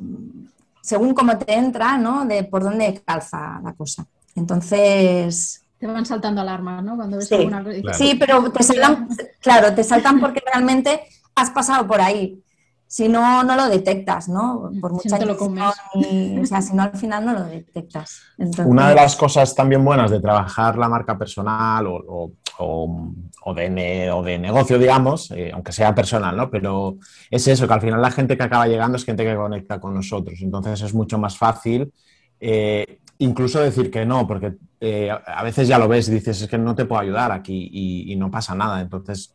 [0.80, 2.24] según cómo te entra, ¿no?
[2.24, 4.06] De por dónde calza la cosa.
[4.34, 5.62] Entonces...
[5.78, 6.96] Te van saltando alarmas, ¿no?
[6.96, 9.08] Cuando ves sí, alguna Sí, pero te saltan,
[9.40, 11.02] claro, te saltan porque realmente
[11.36, 12.42] has pasado por ahí
[12.88, 14.70] si no, no lo detectas, ¿no?
[14.80, 18.22] Por mucha si no lo o sea, si no al final no lo detectas.
[18.64, 24.22] Una de las cosas también buenas de trabajar la marca personal o, o, de, o
[24.22, 26.50] de, negocio, digamos, eh, aunque sea personal, ¿no?
[26.50, 26.96] Pero
[27.30, 29.92] es eso, que al final la gente que acaba llegando es gente que conecta con
[29.92, 30.38] nosotros.
[30.40, 31.92] Entonces es mucho más fácil
[32.40, 36.48] eh, incluso decir que no, porque eh, a veces ya lo ves y dices, es
[36.48, 38.80] que no te puedo ayudar aquí y, no pasa nada.
[38.80, 39.34] Entonces,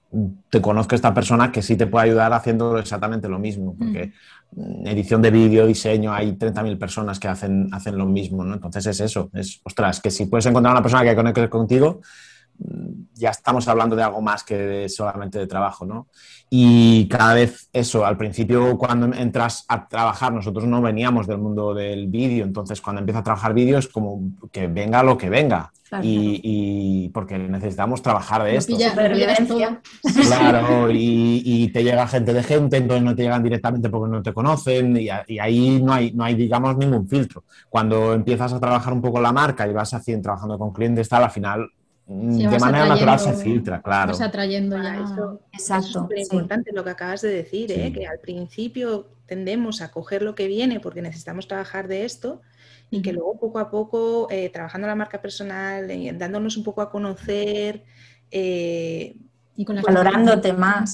[0.49, 4.13] te conozco esta persona que sí te puede ayudar haciendo exactamente lo mismo, porque
[4.51, 4.87] mm.
[4.87, 8.53] edición de vídeo, diseño, hay 30.000 personas que hacen, hacen lo mismo, ¿no?
[8.53, 11.99] Entonces es eso, es, ostras, que si puedes encontrar una persona que conecte contigo,
[12.59, 16.07] mm, ya estamos hablando de algo más que solamente de trabajo, ¿no?
[16.55, 21.73] Y cada vez eso, al principio cuando entras a trabajar, nosotros no veníamos del mundo
[21.73, 25.73] del vídeo, entonces cuando empieza a trabajar vídeo es como que venga lo que venga.
[26.03, 28.71] y, porque necesitamos trabajar de esto.
[30.27, 34.31] claro, y, te llega gente de gente, entonces no te llegan directamente porque no te
[34.31, 37.45] conocen y, ahí no hay, no hay, digamos, ningún filtro.
[37.67, 41.23] Cuando empiezas a trabajar un poco la marca y vas haciendo, trabajando con clientes, tal,
[41.23, 41.71] al final
[42.05, 44.11] de manera natural se filtra, claro.
[44.11, 45.01] Vas atrayendo ya.
[45.01, 46.09] Eso, Exacto.
[46.15, 47.93] Es importante lo que acabas de decir, ¿eh?
[47.93, 52.41] que al principio tendemos a coger lo que viene porque necesitamos trabajar de esto
[52.89, 56.81] y que luego poco a poco, eh, trabajando la marca personal, eh, dándonos un poco
[56.81, 57.83] a conocer.
[58.29, 59.15] y
[59.65, 60.93] Valorándote más.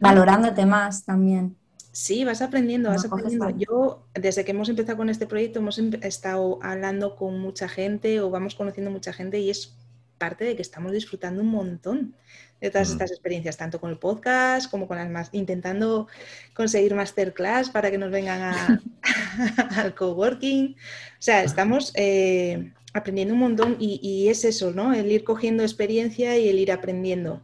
[0.00, 1.56] Valorándote más también.
[1.92, 3.50] Sí, vas aprendiendo, vas aprendiendo.
[3.50, 8.30] Yo, desde que hemos empezado con este proyecto, hemos estado hablando con mucha gente o
[8.30, 9.77] vamos conociendo mucha gente y es
[10.18, 12.14] parte de que estamos disfrutando un montón
[12.60, 16.08] de todas estas experiencias, tanto con el podcast como con las más, intentando
[16.54, 18.82] conseguir masterclass para que nos vengan
[19.76, 20.74] al coworking.
[20.74, 24.92] O sea, estamos eh, aprendiendo un montón y, es eso, ¿no?
[24.92, 27.42] El ir cogiendo experiencia y el ir aprendiendo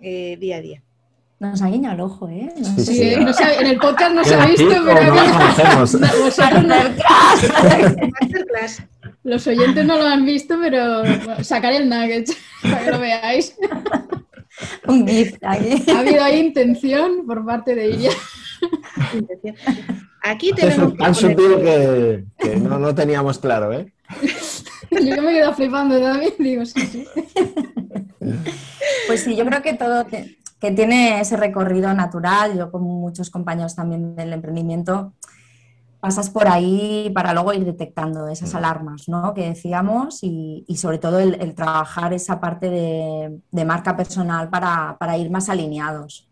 [0.00, 0.82] eh, día a día.
[1.40, 2.52] Nos ha guiñado el ojo, ¿eh?
[2.78, 5.14] sí, en el podcast no se ha visto, pero
[9.24, 11.02] Los oyentes no lo han visto, pero
[11.42, 12.28] sacaré el nugget
[12.62, 13.56] para que lo veáis.
[14.86, 15.82] Un gift ahí.
[15.88, 18.10] Ha habido ahí intención por parte de ella.
[20.22, 20.96] Aquí tenemos.
[20.96, 23.92] Tan sutil que, que no, no, teníamos claro, ¿eh?
[24.90, 27.08] Yo me he quedado flipando también, digo, sí, sí.
[29.06, 32.56] Pues sí, yo creo que todo que tiene ese recorrido natural.
[32.56, 35.14] Yo con muchos compañeros también del emprendimiento
[36.04, 39.32] pasas por ahí para luego ir detectando esas alarmas ¿no?
[39.34, 44.50] que decíamos y, y sobre todo el, el trabajar esa parte de, de marca personal
[44.50, 46.28] para, para ir más alineados.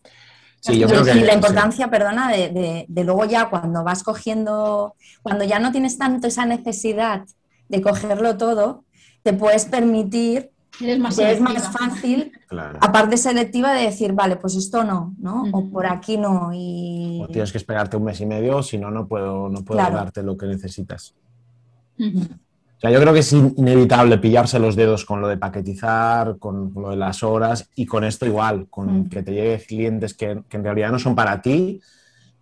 [0.60, 1.36] Sí, yo Y- creo que y la sí.
[1.36, 6.28] importancia, perdona, de, de- de luego ya cuando vas cogiendo, cuando ya no tienes tanto
[6.28, 7.24] esa necesidad
[7.68, 8.84] de cogerlo todo,
[9.22, 10.50] te puedes permitir,
[10.80, 12.78] Eres más es más fácil, Claro.
[12.80, 15.44] aparte selectiva, de decir, vale, pues esto no, ¿no?
[15.52, 16.50] O por aquí no.
[16.54, 19.78] Y O tienes que esperarte un mes y medio, si no, no puedo, no puedo
[19.80, 19.96] Claro.
[19.96, 21.14] darte lo que necesitas.
[22.00, 26.72] O sea, yo creo que es inevitable pillarse los dedos con lo de paquetizar, con
[26.74, 30.56] lo de las horas y con esto igual, con que te lleguen clientes que, que
[30.56, 31.80] en realidad no son para ti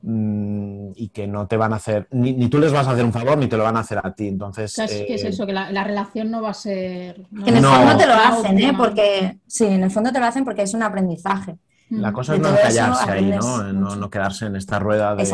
[0.03, 3.13] y que no te van a hacer, ni, ni tú les vas a hacer un
[3.13, 4.29] favor ni te lo van a hacer a ti.
[4.29, 6.55] Entonces, O sea, es que es eh, eso, que la, la relación no va a
[6.55, 7.23] ser...
[7.31, 7.73] no en el No.
[7.73, 8.73] fondo te lo hacen, ¿eh?
[8.77, 11.57] Porque, sí, en el fondo te lo hacen porque es un aprendizaje.
[11.91, 13.73] La cosa De es no eso callarse ahí, ¿no?
[13.73, 15.25] No, quedarse en esta rueda de,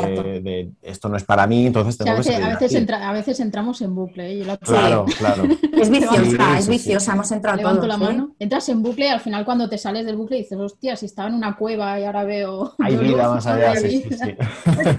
[0.41, 3.09] de esto no es para mí, entonces O sea, tengo a, que a, veces entra-
[3.09, 4.41] a veces entramos en bucle.
[4.41, 4.47] ¿eh?
[4.63, 5.45] Claro, claro.
[5.77, 7.89] Es viciosa, Sí, es sí, viciosa, hemos entrado Levanto todos.
[8.01, 8.09] la ¿eh?
[8.09, 8.35] mano.
[8.39, 11.29] Entras en bucle y al final cuando te sales del bucle dices, hostia, si estaba
[11.29, 12.73] en una cueva y ahora veo...
[12.79, 14.17] Hay vida más allá, veo sí, vida".
[14.25, 14.35] sí,
[14.75, 14.91] sí.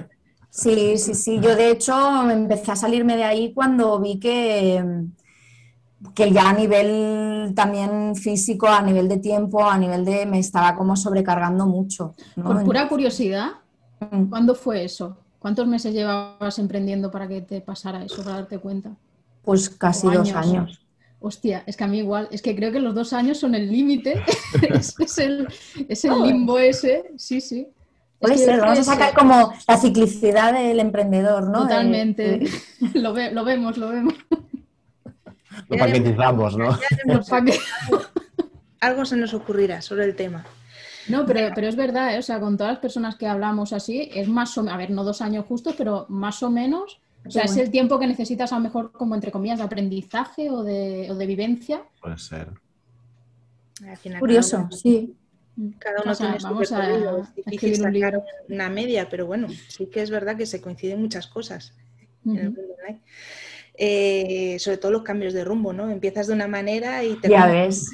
[0.49, 1.39] Sí, sí, sí.
[1.39, 4.83] Yo de hecho empecé a salirme de ahí cuando vi que,
[6.13, 10.75] que ya a nivel también físico, a nivel de tiempo, a nivel de me estaba
[10.75, 12.13] como sobrecargando mucho.
[12.35, 12.43] ¿no?
[12.45, 13.51] Por pura curiosidad,
[14.11, 14.25] Mm.
[14.29, 15.17] ¿cuándo fue eso?
[15.39, 18.91] ¿Cuántos meses llevabas emprendiendo para que te pasara eso, para darte cuenta?
[19.43, 20.35] Pues casi O dos años.
[20.35, 20.81] años.
[21.19, 23.71] Hostia, es que a mí igual, es que creo que los dos años son el
[23.71, 24.21] límite,
[24.69, 25.47] es, es el,
[25.89, 27.61] es el limbo ese, sí, sí.
[27.61, 27.73] Es
[28.19, 31.61] Puede que yo ser, vamos a que sacar como la ciclicidad del emprendedor, ¿no?
[31.63, 32.41] Totalmente,
[32.93, 34.13] lo, ve- lo vemos, lo vemos.
[35.69, 36.69] Lo paquetizamos, ¿no?
[38.79, 40.45] Algo se nos ocurrirá sobre el tema.
[41.09, 42.19] No, pero, pero es verdad, ¿eh?
[42.19, 44.91] o sea, con todas las personas que hablamos así, es más o menos, a ver,
[44.91, 48.51] no dos años justos, pero más o menos, o sea, es el tiempo que necesitas
[48.51, 51.81] a lo mejor como entre comillas de aprendizaje o de, o de vivencia.
[52.01, 52.49] Puede ser.
[54.19, 55.15] Curioso, sí.
[55.79, 58.23] Cada uno Vamos a- tiene su vamos a es difícil escribir un sacar libro.
[58.49, 61.73] una media, pero bueno, sí que es verdad que se coinciden muchas cosas
[62.25, 62.57] en el.
[63.77, 65.89] Eh, sobre todo los cambios de rumbo, ¿no?
[65.89, 67.89] Empiezas de una manera y te Ya ves.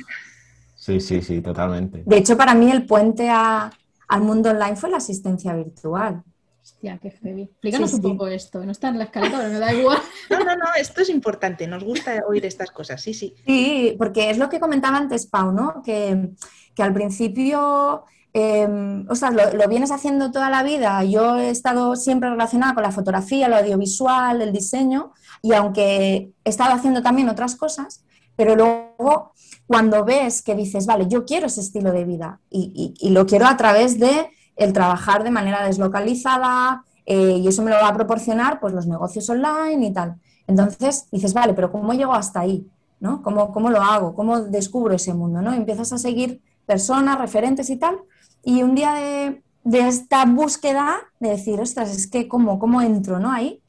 [0.75, 2.03] Sí, sí, sí, totalmente.
[2.05, 3.69] De hecho, para mí el puente a-
[4.07, 6.23] al mundo online fue la asistencia virtual.
[6.61, 7.41] Hostia, qué heavy.
[7.43, 8.07] Explícanos Sí, un sí.
[8.09, 9.97] poco esto, no está en la escaleta, pero me da igual.
[10.29, 13.35] No, no, no, esto es importante, nos gusta oír estas cosas, sí, sí.
[13.45, 15.81] Sí, porque es lo que comentaba antes Pau, ¿no?
[15.83, 16.29] Que,
[16.73, 18.03] que al principio,
[18.33, 18.67] eh,
[19.09, 21.03] ostras, lo, lo vienes haciendo toda la vida.
[21.03, 25.11] Yo he estado siempre relacionada con la fotografía, lo audiovisual, el diseño,
[25.43, 28.03] y aunque he estado haciendo también otras cosas,
[28.35, 29.33] pero luego
[29.67, 33.57] cuando ves que dices, vale, yo quiero ese estilo de vida y, lo quiero a
[33.57, 38.59] través de el trabajar de manera deslocalizada eh, y eso me lo va a proporcionar
[38.61, 40.15] pues los negocios online y tal.
[40.47, 42.65] Entonces dices, vale, pero ¿cómo llego hasta ahí?
[43.01, 43.21] ¿no?
[43.21, 44.15] ¿Cómo, cómo lo hago?
[44.15, 45.41] ¿Cómo descubro ese mundo?
[45.41, 45.51] ¿no?
[45.53, 47.97] Empiezas a seguir personas, referentes y tal.
[48.45, 53.19] Y un día de, de esta búsqueda de decir, ostras, es que cómo, cómo entro
[53.19, 53.31] ¿no?
[53.31, 53.61] ahí,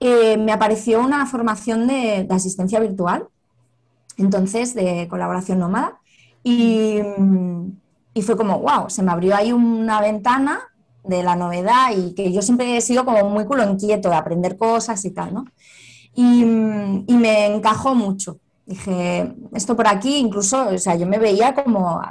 [0.00, 3.28] eh, me apareció una formación de, asistencia virtual,
[4.16, 5.98] entonces de colaboración nómada.
[6.42, 7.00] Y,
[8.14, 10.60] y fue como, wow, se me abrió ahí una ventana
[11.04, 14.56] de la novedad y que yo siempre he sido como muy culo inquieto de aprender
[14.56, 15.46] cosas y tal, ¿no?
[16.14, 18.38] Y, y me encajó mucho.
[18.66, 22.02] Dije, esto por aquí, incluso, o sea, yo me veía como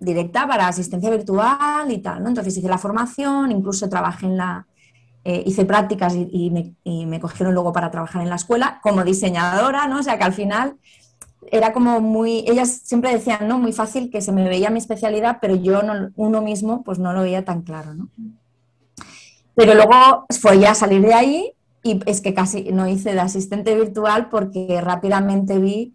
[0.00, 2.28] directa para asistencia virtual y tal, ¿no?
[2.28, 4.66] Entonces hice la formación, incluso trabajé en la,
[5.30, 9.04] eh, hice prácticas y, me, y me cogieron luego para trabajar en la escuela como
[9.04, 9.98] diseñadora, ¿no?
[9.98, 10.76] O sea, que al final
[11.52, 13.58] era como muy, ellas siempre decían, ¿no?
[13.58, 17.12] Muy fácil que se me veía mi especialidad, pero yo no, uno mismo pues no
[17.12, 18.08] lo veía tan claro, ¿no?
[19.54, 21.52] Pero luego fue ya salir de ahí
[21.82, 25.94] y es que casi no hice de asistente virtual porque rápidamente vi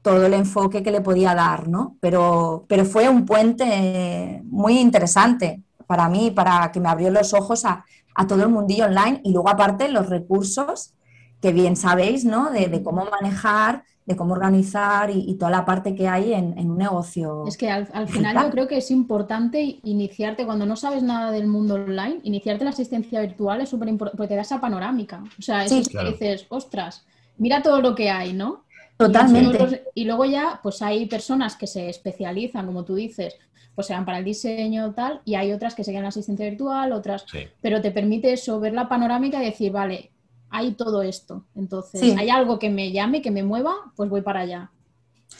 [0.00, 1.98] todo el enfoque que le podía dar, ¿no?
[2.00, 7.66] Pero, pero fue un puente muy interesante para mí, para que me abrió los ojos
[7.66, 10.94] a, a todo el mundillo online y luego aparte los recursos
[11.40, 12.50] que bien sabéis, ¿no?
[12.50, 16.56] De, de cómo manejar, de cómo organizar y, y, toda la parte que hay en,
[16.58, 17.44] en un negocio.
[17.46, 21.30] Es que al, al final yo creo que es importante iniciarte, cuando no sabes nada
[21.32, 25.22] del mundo online, iniciarte la asistencia virtual es súper importante porque te da esa panorámica.
[25.38, 27.04] O sea, eso Sí, es que dices, ostras,
[27.38, 28.64] mira todo lo que hay, ¿no?
[28.96, 29.48] Totalmente.
[29.50, 33.34] Y, todos los- y luego ya, pues hay personas que se especializan, como tú dices,
[33.74, 36.48] pues sean para el diseño tal, y hay otras que se quedan en la asistencia
[36.48, 37.40] virtual, otras, Sí.
[37.60, 40.10] pero te permite eso, ver la panorámica y decir, vale,
[40.50, 41.44] hay todo esto.
[41.56, 42.14] Entonces, Sí.
[42.18, 44.70] hay algo que me llame, que me mueva, pues voy para allá.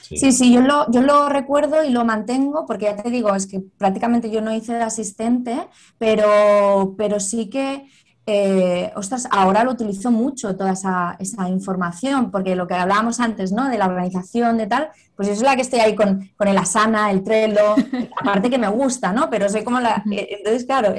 [0.01, 0.17] Sí.
[0.17, 3.47] Sí, sí, yo lo, yo lo recuerdo y lo mantengo porque ya te digo, es
[3.47, 5.69] que prácticamente yo no hice de asistente,
[5.99, 7.87] pero, pero sí que
[8.25, 11.17] eh, ostras, ahora lo utilizo mucho toda esa,
[11.49, 13.69] información, porque lo que hablábamos antes, ¿no?
[13.69, 17.11] De la organización, de tal, pues yo soy la que estoy ahí con, el Asana,
[17.11, 17.75] el Trello,
[18.21, 19.29] aparte que me gusta, ¿no?
[19.29, 20.05] Pero soy como la...
[20.11, 20.95] Eh, entonces, claro,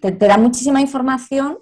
[0.00, 1.58] te, te, da muchísima información,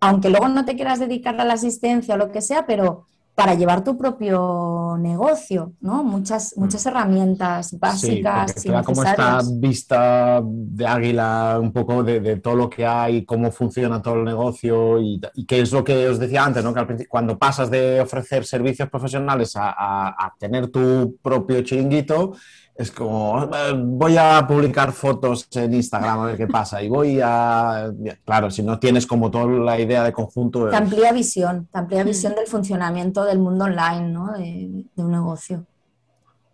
[0.00, 3.54] aunque luego no te quieras dedicar a la asistencia o lo que sea, pero para
[3.54, 6.04] llevar tu propio negocio, ¿no?
[6.04, 6.60] Muchas, mm.
[6.60, 8.54] muchas herramientas básicas.
[8.56, 13.50] Sí, y como esta vista de águila un poco de, todo lo que hay, cómo
[13.50, 16.74] funciona todo el negocio y, qué es lo que os decía antes, ¿no?
[16.74, 22.34] Que cuando pasas de ofrecer servicios profesionales a tener tu propio chiringuito,
[22.82, 27.20] es como, eh, voy a publicar fotos en Instagram a ver qué pasa y voy
[27.22, 27.92] a...
[28.24, 30.68] Claro, si no tienes como toda la idea de conjunto...
[30.68, 32.06] Te amplía visión, te amplía mm.
[32.06, 34.32] visión del funcionamiento del mundo online, ¿no?
[34.32, 35.64] De, un negocio.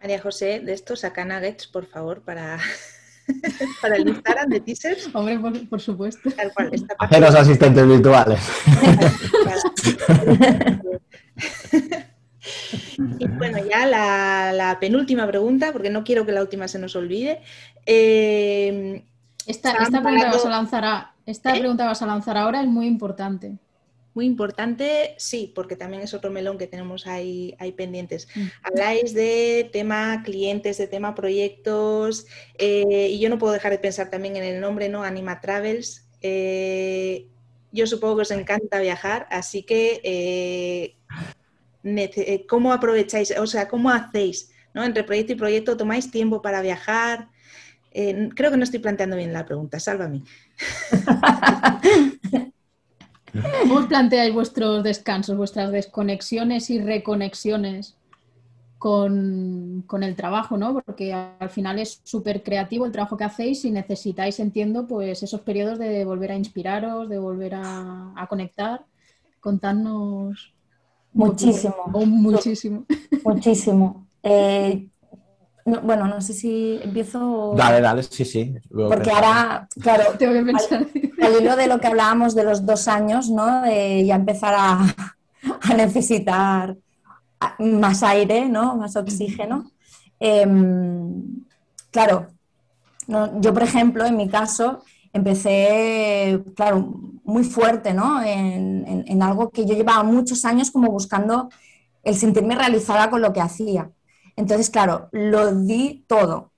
[0.01, 2.59] María José, de esto saca nuggets, por favor, para,
[3.83, 5.09] para el Instagram de teasers.
[5.15, 6.31] Hombre, por, supuesto.
[6.31, 8.39] Tal cual, Haceros asistentes virtuales.
[13.19, 17.41] Y bueno, ya la, penúltima pregunta, porque no quiero que la última se nos olvide.
[17.87, 19.03] Eh,
[19.47, 21.61] esta, pregunta vas a lanzar esta ¿Eh?
[21.61, 23.59] pregunta vas a lanzar ahora, es muy importante.
[24.15, 28.29] Muy importante, sí, porque también es otro melón que tenemos ahí, pendientes.
[28.35, 28.47] Mm.
[28.63, 32.27] Habláis de tema clientes, de tema proyectos,
[32.59, 35.05] eh, y yo no puedo dejar de pensar también en el nombre, ¿no?
[35.05, 36.09] Anima Travels.
[36.21, 40.98] yo supongo que os encanta viajar, así que eh,
[42.49, 44.85] cómo aprovecháis, o sea, cómo hacéis, ¿no?
[44.85, 47.29] Entre proyecto y proyecto, ¿tomáis tiempo para viajar?
[47.93, 50.23] Eh, creo que no estoy planteando bien la pregunta, sálvame.
[53.61, 57.97] ¿Cómo os planteáis vuestros descansos, vuestras desconexiones y reconexiones
[58.79, 60.75] con, el trabajo, ¿no?
[60.75, 65.41] Porque al final es súper creativo el trabajo que hacéis y necesitáis, entiendo, pues esos
[65.41, 68.85] periodos de volver a inspiraros, de volver a, a conectar.
[69.41, 70.55] Contadnos
[71.13, 71.75] Muchísimo.
[72.07, 72.85] muchísimo.
[73.25, 74.07] Muchísimo.
[74.23, 74.89] Eh,
[75.83, 77.55] bueno, no sé si empiezo.
[77.57, 78.55] Dale, dale, sí, sí.
[78.71, 80.87] Porque ahora, claro, tengo que pensar.
[81.21, 83.63] Al, hilo de lo que hablábamos de los dos años, ¿no?
[83.63, 84.87] De ya empezar a,
[85.77, 86.77] necesitar
[87.59, 88.77] más aire, ¿no?
[88.77, 89.71] Más oxígeno.
[90.19, 91.45] Em,
[91.91, 92.29] claro,
[93.41, 94.83] yo, por ejemplo, en mi caso,
[95.13, 96.95] empecé, claro,
[97.25, 98.23] muy fuerte, ¿no?
[98.23, 101.51] En, algo que yo llevaba muchos años como buscando
[102.05, 103.91] el sentirme realizada con lo que hacía.
[104.37, 106.53] Entonces, claro, lo di todo.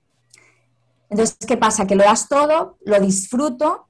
[1.09, 1.87] Entonces, ¿qué pasa?
[1.87, 3.87] Que lo das todo, lo disfruto,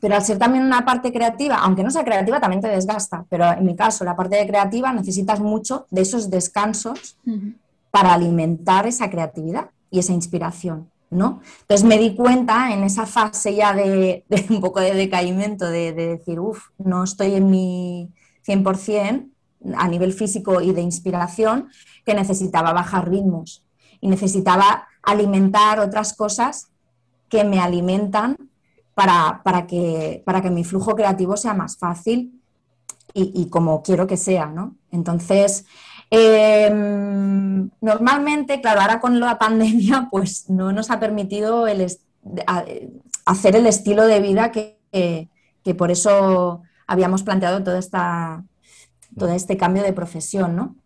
[0.00, 3.52] pero al ser también una parte creativa, aunque no sea creativa, también te desgasta, pero
[3.52, 7.18] en mi caso, la parte de creativa necesitas mucho de esos descansos
[7.90, 10.90] para alimentar esa creatividad y esa inspiración.
[11.10, 11.40] ¿No?
[11.60, 16.40] Entonces me di cuenta en esa fase ya de, un poco de decaimiento, de, decir,
[16.40, 18.10] uff, no estoy en mi
[18.46, 19.30] 100%
[19.76, 21.68] a nivel físico y de inspiración,
[22.04, 23.64] que necesitaba bajar ritmos
[24.00, 26.68] y necesitaba alimentar otras cosas
[27.28, 28.36] que me alimentan
[28.94, 32.40] para, que, para que mi flujo creativo sea más fácil
[33.14, 34.76] y, y como quiero que sea, ¿no?
[34.90, 35.66] Entonces,
[36.10, 41.86] Em, normalmente, claro, ahora con la pandemia, pues no nos ha permitido el
[43.24, 45.28] hacer el estilo de vida que,
[45.76, 48.42] por eso habíamos planteado todo, esta,
[49.18, 50.76] todo este cambio de profesión, ¿no?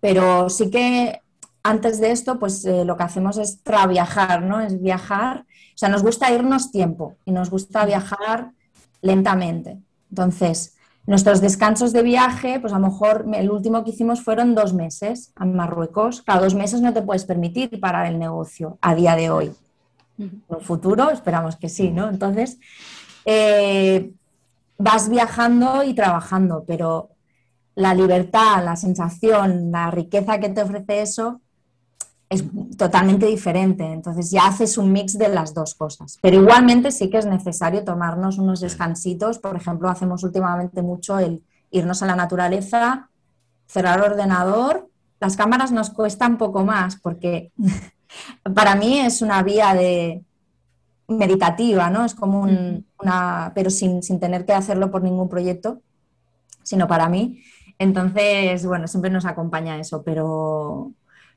[0.00, 1.20] Pero sí que
[1.64, 4.60] antes de esto, pues eh, lo que hacemos es traviajar, ¿no?
[4.60, 5.46] Es viajar.
[5.74, 8.52] O sea, nos gusta irnos tiempo y nos gusta viajar
[9.00, 9.78] lentamente.
[10.10, 10.73] Entonces,
[11.06, 15.32] Nuestros descansos de viaje, pues a lo mejor el último que hicimos fueron dos meses
[15.36, 16.22] a Marruecos.
[16.22, 19.52] Cada dos meses no te puedes permitir parar el negocio a día de hoy.
[20.18, 22.08] En un futuro esperamos que sí, ¿no?
[22.08, 22.58] Entonces,
[23.26, 24.12] eh,
[24.78, 27.10] vas viajando y trabajando, pero
[27.74, 31.40] la libertad, la sensación, la riqueza que te ofrece eso,
[32.28, 32.44] es
[32.76, 33.84] totalmente diferente.
[33.84, 36.18] Entonces ya haces un mix de las dos cosas.
[36.20, 39.38] Pero igualmente sí que es necesario tomarnos unos descansitos.
[39.38, 43.08] Por ejemplo, hacemos últimamente mucho el irnos a la naturaleza,
[43.66, 44.88] cerrar el ordenador.
[45.20, 47.52] Las cámaras nos cuesta un poco más porque
[48.54, 50.22] para mí es una vía de
[51.08, 52.04] meditativa, ¿no?
[52.04, 55.80] Es como una, pero sin, sin tener que hacerlo por ningún proyecto,
[56.62, 57.42] sino para mí.
[57.78, 60.92] Entonces, bueno, siempre nos acompaña eso, pero,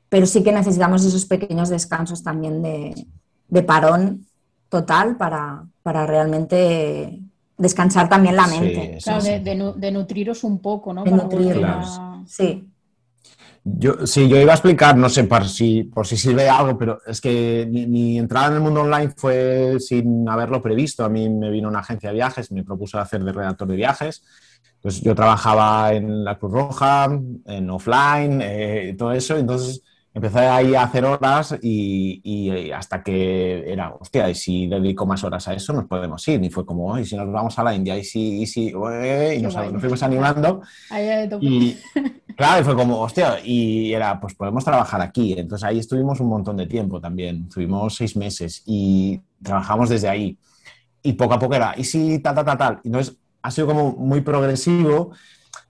[0.08, 4.26] pero sí que necesitamos esos pequeños descansos también de, parón
[4.68, 7.20] total para, realmente
[7.56, 8.98] descansar también la mente.
[9.02, 11.04] claro, de, nutriros un poco, ¿no?
[11.04, 12.64] De nutriros, sí.
[13.64, 17.00] Yo, sí, yo iba a explicar, no sé por si, por si sirve algo, pero
[17.06, 21.04] es que mi, entrada en el mundo online fue sin haberlo previsto.
[21.04, 24.22] A mí me vino una agencia de viajes, me propuso hacer de redactor de viajes.
[24.80, 27.08] Pues yo trabajaba en la Cruz Roja,
[27.44, 29.36] en offline, eh, todo eso.
[29.36, 29.82] Entonces
[30.14, 35.46] empecé ahí a hacer horas y, hasta que era, hostia, y si dedico más horas
[35.48, 36.42] a eso, nos podemos ir.
[36.42, 39.42] Y fue como, y si nos vamos a la India, y si, y si, y
[39.42, 40.62] nos, fuimos animando.
[41.40, 41.76] y
[42.36, 45.34] claro, y fue como, hostia, y era, pues podemos trabajar aquí.
[45.36, 50.36] Entonces ahí estuvimos un montón de tiempo también, estuvimos seis meses y trabajamos desde ahí.
[51.02, 52.80] Y poco a poco era, y si tal, tal, tal, tal.
[52.84, 55.12] Entonces ha sido como muy progresivo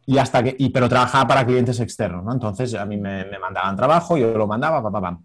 [0.08, 2.32] y hasta que, y, pero trabajaba para clientes externos, ¿no?
[2.32, 5.18] Entonces a mí me, mandaban trabajo, yo lo mandaba, pa, pa,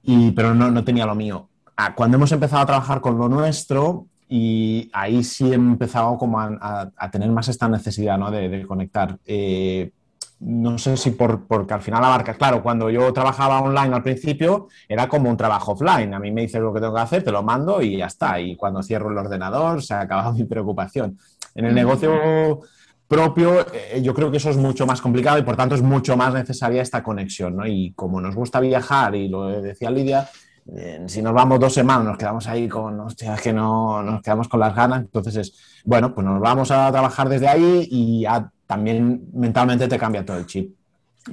[0.00, 1.48] Y, pero no, no, tenía lo mío.
[1.76, 6.38] Ah, cuando hemos empezado a trabajar con lo nuestro, y ahí sí he empezado como
[6.38, 8.30] a, a, tener más esta necesidad ¿no?
[8.30, 9.18] de, de, conectar.
[9.26, 9.90] Eh,
[10.38, 14.68] no sé si por, porque al final abarca, claro, cuando yo trabajaba online al principio
[14.88, 17.32] era como un trabajo offline, a mí me dice lo que tengo que hacer, te
[17.32, 21.18] lo mando y ya está, y cuando cierro el ordenador se ha acabado mi preocupación.
[21.56, 22.60] En el negocio
[23.08, 26.16] propio, eh, yo creo que eso es mucho más complicado y por tanto es mucho
[26.16, 27.66] más necesaria esta conexión, ¿no?
[27.66, 30.28] Y como nos gusta viajar, y lo decía Lidia,
[30.70, 34.48] eh, si nos vamos dos semanas, nos quedamos ahí con, hostia, que no, nos quedamos
[34.48, 38.26] con las ganas, entonces es, bueno, pues nos vamos a trabajar desde ahí y
[38.66, 40.74] también mentalmente te cambia todo el chip.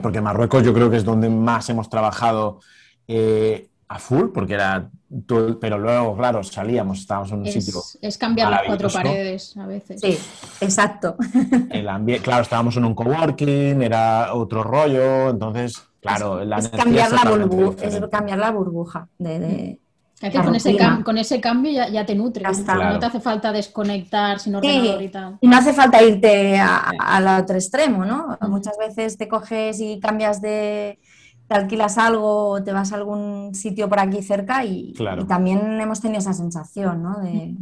[0.01, 2.59] Porque Marruecos yo creo que es donde más hemos trabajado
[3.07, 4.89] eh, a full, porque era
[5.59, 7.81] pero luego, claro, salíamos, estábamos en un sitio.
[8.01, 10.01] Es cambiar las cuatro paredes a veces.
[10.01, 10.17] Sí,
[10.59, 11.15] exacto.
[11.69, 17.85] El claro, estábamos en un coworking, era otro rollo, entonces, claro, es, cambiar, la burbuja,
[17.85, 19.79] es cambiar la burbuja de,
[20.33, 22.43] con, ese con, ese cambio ya, te nutre.
[22.43, 25.37] No te hace falta desconectar sin ordenador y tal.
[25.39, 28.37] Y no hace falta irte al otro extremo, ¿no?
[28.49, 30.99] Muchas veces te coges y cambias de,
[31.47, 34.93] te alquilas algo o te vas a algún sitio por aquí cerca y,
[35.27, 37.19] también hemos tenido esa sensación, ¿no?
[37.19, 37.55] De...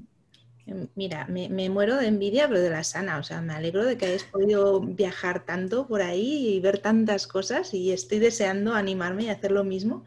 [0.96, 3.18] Mira, me, muero de envidia, pero de la sana.
[3.18, 7.28] O sea, me alegro de que hayáis podido viajar tanto por ahí y ver tantas
[7.28, 10.06] cosas y estoy deseando animarme y hacer lo mismo.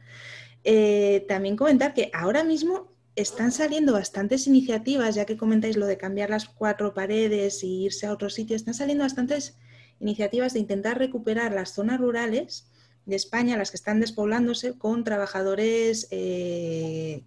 [0.65, 5.99] Eh, también comentar que ahora mismo están saliendo bastantes iniciativas, ya que comentáis lo de
[5.99, 9.59] cambiar las cuatro paredes y irse a otro sitio, están saliendo bastantes
[10.01, 12.71] iniciativas de intentar recuperar las zonas rurales
[13.07, 17.23] de España, las que están despoblándose, con trabajadores eh,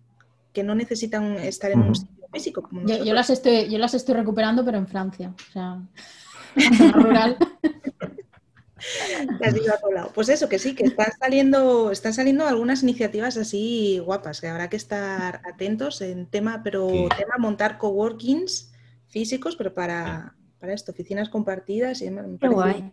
[0.54, 2.70] que no necesitan estar en un sitio físico.
[2.72, 5.34] yo, las estoy, yo las estoy recuperando, pero en Francia.
[5.50, 5.82] O sea,
[6.94, 7.38] rural.
[10.14, 14.70] Pues eso, que sí, que están saliendo, están saliendo algunas iniciativas así guapas, que habrá
[14.70, 18.72] que estar atentos en tema, pero tema montar coworkings
[19.08, 22.10] físicos, pero para, para esto, oficinas compartidas y
[22.40, 22.92] Qué guay.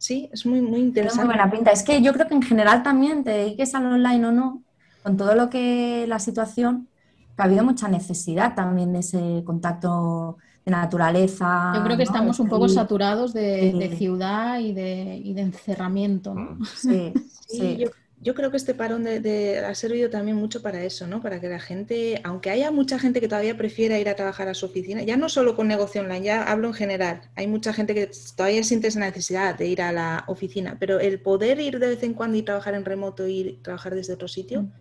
[0.00, 1.26] Sí, es muy, muy interesante.
[1.26, 1.70] Muy buena pinta.
[1.72, 4.62] Es que yo creo que en general también, te dediques al online o no,
[5.02, 6.88] con todo lo que la situación,
[7.36, 11.72] que ha habido mucha necesidad también de ese contacto de naturaleza.
[11.76, 16.32] Yo creo que estamos un poco saturados de, ciudad y de, de encerramiento.
[16.34, 16.56] ¿no?
[16.64, 17.12] Sí,
[17.46, 17.76] sí.
[17.76, 17.88] Yo
[18.34, 21.22] creo que este parón de, ha servido también mucho para eso, ¿no?
[21.22, 24.54] Para que la gente, aunque haya mucha gente que todavía prefiera ir a trabajar a
[24.54, 27.94] su oficina, ya no solo con negocio online, ya hablo en general, hay mucha gente
[27.94, 31.88] que todavía siente esa necesidad de ir a la oficina, pero el poder ir de
[31.88, 34.72] vez en cuando y trabajar en remoto y trabajar desde otro sitio, mm.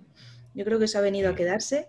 [0.55, 1.87] yo creo que eso ha venido a quedarse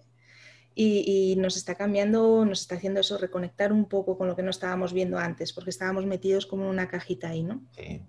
[0.77, 4.45] y, y, nos está cambiando, nos está haciendo eso, reconectar un poco con lo que
[4.45, 7.61] no estábamos viendo antes, porque estábamos metidos como en una cajita ahí, ¿no?
[7.77, 8.03] Sí.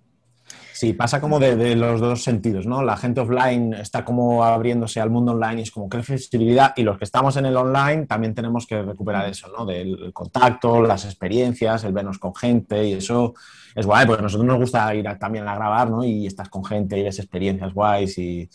[0.72, 2.82] Sí, pasa como de, los dos sentidos, ¿no?
[2.82, 6.82] La gente offline está como abriéndose al mundo online y es como que flexibilidad y
[6.82, 9.66] los que estamos en el online también tenemos que recuperar eso, ¿no?
[9.66, 13.34] Del contacto, las experiencias, el vernos con gente y eso
[13.74, 16.04] es guay, porque a nosotros nos gusta ir también a grabar, ¿no?
[16.04, 18.48] Y estás con gente y ves experiencias guays y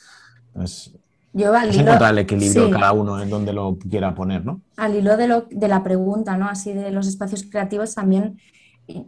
[0.54, 0.92] pues,
[1.34, 4.62] Yo al es encontrar el equilibrio cada uno en donde lo quiera poner, ¿no?
[4.76, 6.50] Al hilo de, lo, de la pregunta, ¿no?
[6.50, 8.40] Así de los espacios creativos también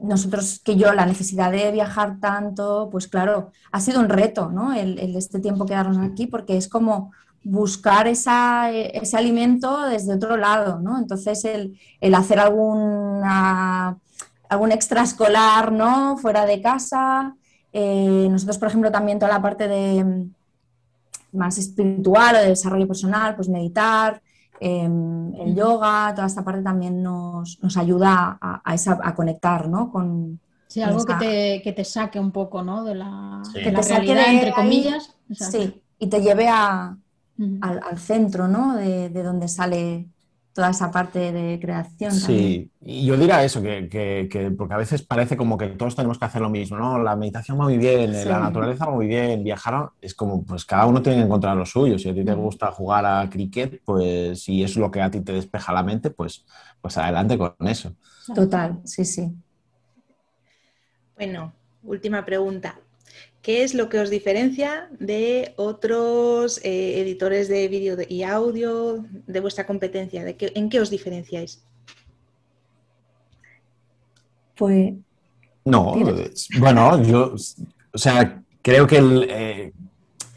[0.01, 4.73] nosotros, que yo, la necesidad de viajar tanto, pues claro, ha sido un reto, ¿no?
[4.73, 7.11] El, este tiempo quedarnos aquí, porque es como
[7.43, 10.97] buscar esa, ese alimento desde otro lado, ¿no?
[10.97, 13.97] Entonces, el, hacer alguna,
[14.49, 16.17] algún extraescolar, ¿no?
[16.17, 17.35] Fuera de casa.
[17.71, 20.27] Eh, nosotros, por ejemplo, también toda la parte de
[21.31, 24.21] más espiritual o de desarrollo personal, pues meditar,
[24.61, 29.89] Em, el yoga, toda esta parte también nos, ayuda a, conectar, ¿no?
[29.91, 32.83] Con, sí, algo que, te, saque un poco, ¿no?
[32.83, 35.15] De la, realidad, entre comillas.
[35.31, 36.97] Sí, y te lleve al,
[37.97, 38.75] centro, ¿no?
[38.75, 40.07] De, donde sale
[40.59, 42.11] toda esa parte de creación.
[42.11, 46.25] Sí, y yo diría eso, que, porque a veces parece como que todos tenemos que
[46.25, 47.01] hacer lo mismo, ¿no?
[47.01, 50.85] La meditación va muy bien, la naturaleza va muy bien, viajar es como, pues cada
[50.85, 51.97] uno tiene que encontrar lo suyo.
[51.97, 55.21] Si a ti te gusta jugar a cricket, pues si es lo que a ti
[55.21, 56.45] te despeja la mente, pues,
[56.81, 57.93] pues adelante con eso.
[58.35, 59.31] Total, sí, sí.
[61.15, 61.53] Bueno,
[61.83, 62.77] última pregunta.
[63.41, 69.39] ¿Qué es lo que os diferencia de otros eh, editores de vídeo y audio de
[69.39, 70.25] vuestra competencia?
[70.25, 71.63] ¿De ¿En qué os diferenciáis?
[74.55, 74.93] Pues.
[75.63, 75.95] No,
[76.59, 77.33] bueno, yo,
[77.93, 79.73] o sea, creo que eh,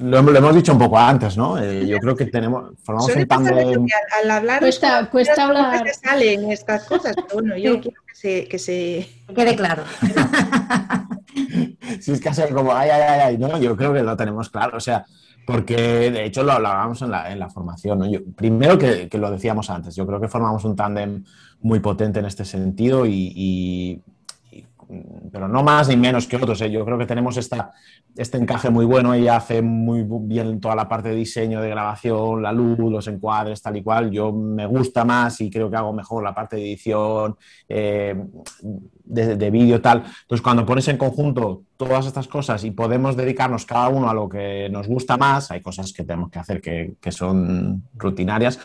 [0.03, 1.59] lo, hemos dicho un poco antes, ¿no?
[1.59, 3.87] Eh, yo creo que tenemos, formamos un tándem...
[4.23, 5.85] Al, hablar, cuesta, cuesta hablar.
[5.85, 9.09] Que salen estas cosas, pero bueno, yo quiero que se, que se...
[9.35, 9.85] quede claro.
[12.01, 14.81] si es casi como, ay, ay, ay, no, yo creo que lo tenemos claro, o
[14.81, 15.05] sea,
[15.47, 18.07] porque de hecho lo hablábamos en la, en la formación, ¿no?
[18.37, 21.25] primero que, lo decíamos antes, yo creo que formamos un tándem
[21.61, 24.01] muy potente en este sentido y,
[25.31, 26.61] pero no más ni menos que otros.
[26.61, 26.71] ¿eh?
[26.71, 27.73] Yo creo que tenemos esta,
[28.17, 29.15] este encaje muy bueno.
[29.15, 33.63] Ella hace muy bien toda la parte de diseño, de grabación, la luz, los encuadres,
[33.63, 34.11] tal y cual.
[34.11, 37.37] Yo me gusta más y creo que hago mejor la parte de edición,
[37.69, 38.15] eh,
[39.05, 39.99] de, vídeo, tal.
[39.99, 44.29] Entonces, cuando pones en conjunto todas estas cosas y podemos dedicarnos cada uno a lo
[44.29, 48.59] que nos gusta más, hay cosas que tenemos que hacer que, son rutinarias,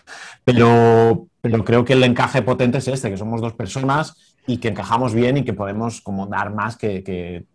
[0.44, 4.70] pero, pero creo que el encaje potente es este, que somos dos personas y que
[4.70, 7.46] encajamos bien y que podemos como dar más que, que,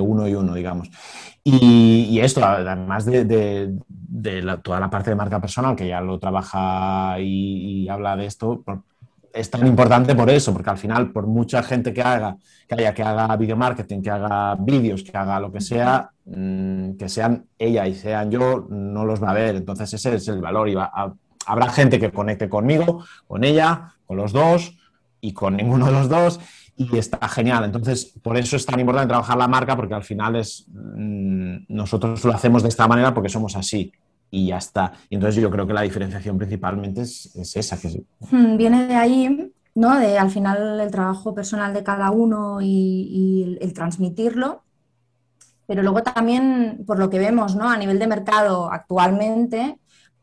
[0.00, 0.90] uno y uno, digamos.
[1.42, 3.74] Y, esto, además de,
[4.62, 8.62] toda la parte de marca personal, que ya lo trabaja y, habla de esto,
[9.32, 12.36] es tan importante por eso, porque al final, por mucha gente que haga,
[12.68, 16.92] que haya que haga video marketing, que haga vídeos, que haga lo que sea, mm,
[16.92, 19.56] que sean ella y sean yo, no los va a ver.
[19.56, 20.68] Entonces ese es el valor.
[20.68, 20.76] Y
[21.46, 24.77] habrá gente que conecte conmigo, con ella, con los dos,
[25.20, 26.40] y con ninguno de los dos
[26.76, 27.64] y está genial.
[27.64, 32.24] Entonces, por eso es tan importante trabajar la marca porque al final es mm, nosotros
[32.24, 33.92] lo hacemos de esta manera porque somos así
[34.30, 34.92] y ya está.
[35.10, 37.76] Entonces yo creo que la diferenciación principalmente es, esa.
[38.30, 39.98] Hmm, Viene de ahí, ¿no?
[39.98, 44.62] De al final el trabajo personal de cada uno y, el, transmitirlo.
[45.66, 47.68] Pero luego también, por lo que vemos, ¿no?
[47.68, 49.78] A nivel de mercado actualmente,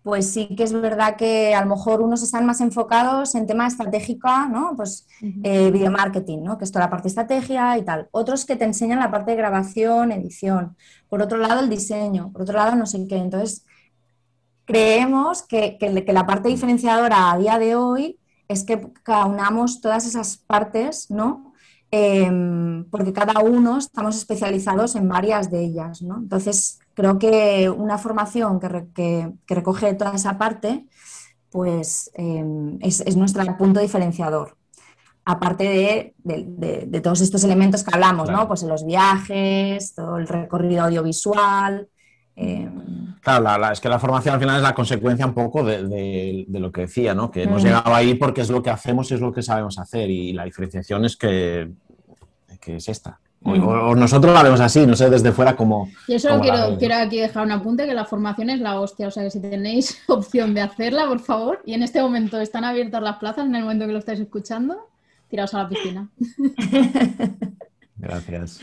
[0.06, 3.66] pues sí que es verdad que a lo mejor unos están más enfocados en tema
[3.66, 4.76] estratégico, ¿no?
[4.78, 5.08] Pues
[5.42, 6.60] eh, video marketing, ¿no?
[6.60, 8.08] Que es toda la parte de estrategia y tal.
[8.12, 10.78] Otros que te enseñan la parte de grabación, edición.
[11.10, 12.32] Por otro lado, el diseño.
[12.32, 13.16] Por otro lado, no sé qué.
[13.16, 13.66] Entonces,
[14.66, 20.38] creemos que, que, la parte diferenciadora a día de hoy es que unamos todas esas
[20.38, 21.52] partes, ¿no?
[21.90, 26.18] Em, porque cada uno estamos especializados en varias de ellas, ¿no?
[26.18, 30.86] Entonces, creo que una formación que, recoge toda esa parte,
[31.52, 34.58] pues em, es, nuestro punto diferenciador.
[35.26, 38.48] Aparte de, todos estos elementos que hablamos, ¿no?
[38.48, 41.88] Pues los viajes, todo el recorrido audiovisual.
[42.36, 43.16] Em.
[43.22, 46.82] Claro, es que la formación al final es la consecuencia un poco de, lo que
[46.82, 47.32] decía, ¿no?
[47.32, 47.66] Que hemos mm.
[47.66, 50.10] llegado ahí porque es lo que hacemos y es lo que sabemos hacer.
[50.10, 51.72] Y la diferenciación es que,
[52.62, 53.20] que es esta.
[53.46, 55.90] O, nosotros la vemos así, no sé, desde fuera como...
[56.08, 59.12] Yo solo quiero, quiero aquí dejar un apunte que la formación es la hostia, o
[59.12, 63.04] sea que si tenéis opción de hacerla, por favor, y en este momento están abiertas
[63.04, 64.90] las plazas, en el momento que lo estáis escuchando,
[65.30, 66.10] tiraos a la piscina.
[67.98, 68.60] Gracias.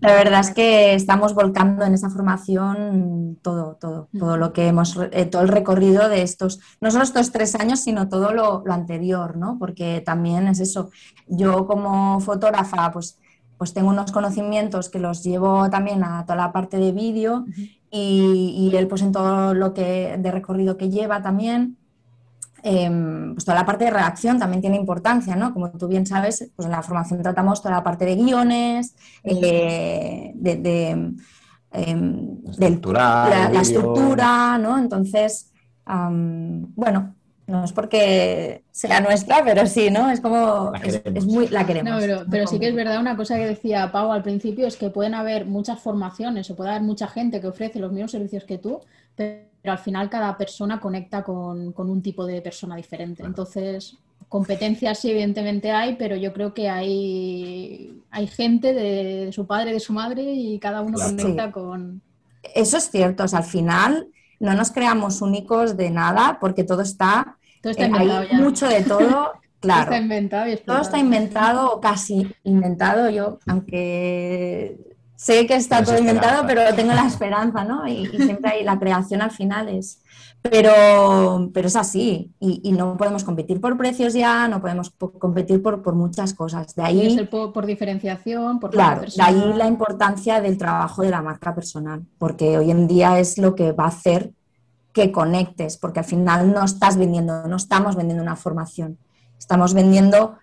[0.00, 4.98] La verdad es que estamos volcando en esa formación todo, todo, todo lo que hemos,
[5.12, 8.72] eh, todo el recorrido de estos, no solo estos tres años, sino todo lo, lo
[8.72, 9.58] anterior, ¿no?
[9.60, 10.90] Porque también es eso.
[11.28, 13.18] Yo como fotógrafa, pues
[13.58, 17.44] pues tengo unos conocimientos que los llevo también a toda la parte de vídeo
[17.90, 21.76] y, él pues en todo lo que de recorrido que lleva también,
[22.62, 25.52] em, pues toda la parte de redacción también tiene importancia, ¿no?
[25.52, 30.32] Como tú bien sabes, pues en la formación tratamos toda la parte de guiones, eh,
[30.34, 31.16] de, em,
[32.58, 34.78] la, estructura, ¿no?
[34.78, 35.52] Entonces,
[35.86, 37.14] bueno,
[37.46, 40.10] no es porque sea nuestra, pero sí, ¿no?
[40.10, 42.02] Es como, es, muy, la queremos.
[42.30, 45.14] pero, sí que es verdad, una cosa que decía Pau al principio es que pueden
[45.14, 48.80] haber muchas formaciones o puede haber mucha gente que ofrece los mismos servicios que tú,
[49.14, 53.22] pero al final cada persona conecta con, un tipo de persona diferente.
[53.22, 59.72] Entonces, competencias sí, evidentemente hay, pero yo creo que hay, hay gente de, su padre,
[59.72, 62.00] de su madre y cada uno conecta con...
[62.54, 64.08] Eso es cierto, o sea, al final
[64.44, 68.82] no nos creamos únicos de nada porque todo está, todo está eh, hay mucho de
[68.82, 69.32] todo.
[69.60, 73.08] Claro, todo está inventado todo está inventado o casi inventado.
[73.08, 74.76] Yo, aunque
[75.16, 77.88] sé que está todo inventado, pero tengo la esperanza, ¿no?
[77.88, 80.00] Y, y siempre hay la creación al final es...
[80.50, 85.12] Pero, pero es así, y, y no podemos competir por precios ya, no podemos po-
[85.12, 86.74] competir por, por muchas cosas.
[86.74, 91.08] De ahí, ser por, por diferenciación, por claro, de ahí la importancia del trabajo de
[91.08, 94.32] la marca personal, porque hoy en día es lo que va a hacer
[94.92, 98.98] que conectes, porque al final no estás vendiendo, no estamos vendiendo una formación,
[99.38, 100.34] estamos vendiendo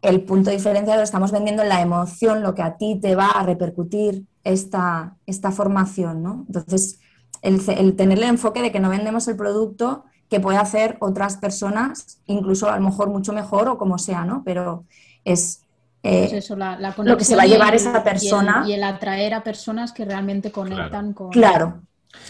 [0.00, 4.24] el punto diferenciador, estamos vendiendo la emoción, lo que a ti te va a repercutir
[4.42, 6.44] esta, esta formación, ¿no?
[6.46, 6.98] Entonces,
[7.44, 12.18] el, tener el enfoque de que no vendemos el producto que puede hacer otras personas,
[12.26, 14.42] incluso a lo mejor mucho mejor o como sea, ¿no?
[14.44, 14.84] Pero
[15.24, 15.62] es...
[16.02, 18.62] eh, Pues eso, la, la lo que se va a llevar el- esa persona.
[18.62, 21.30] Y el, y el atraer a personas que realmente conectan con.
[21.30, 21.82] claro,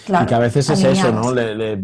[0.04, 0.24] claro.
[0.24, 1.12] y que a veces es eso.
[1.12, 1.32] ¿no?
[1.32, 1.78] Le- le-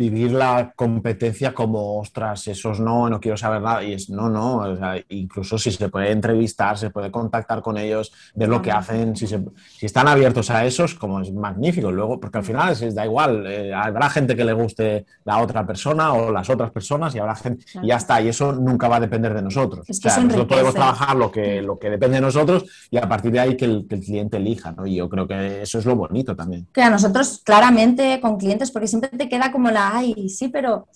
[0.00, 3.82] vivir la competencia como, ostras, esos no, no quiero saber nada.
[3.84, 7.76] Y es, no, no, o sea, incluso si se puede entrevistar, se puede contactar con
[7.76, 9.44] ellos, ver lo que hacen, si, se-
[9.78, 11.92] si están abiertos a esos, como es magnífico.
[11.92, 15.66] Luego, porque al final es, da igual, eh, habrá gente que le guste la otra
[15.66, 18.96] persona o las otras personas y habrá gente, y ya está, y eso nunca va
[18.96, 19.84] a depender de nosotros.
[19.86, 23.06] Es o sea, nosotros podemos trabajar lo que, lo que depende de nosotros y a
[23.06, 24.86] partir de ahí que el, que el cliente elija, ¿no?
[24.86, 26.66] Y yo creo que eso es lo bonito también.
[26.72, 30.88] que a nosotros claramente con clientes, porque siempre te queda como la, ay, sí, pero...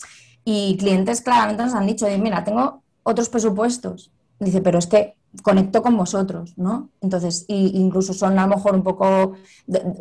[0.46, 4.10] Y clientes claramente nos han dicho, "Oye, mira, tengo otros presupuestos.
[4.40, 6.90] Dice, pero es que conecto con vosotros, ¿no?
[7.00, 9.32] Entonces, incluso son a lo mejor un poco,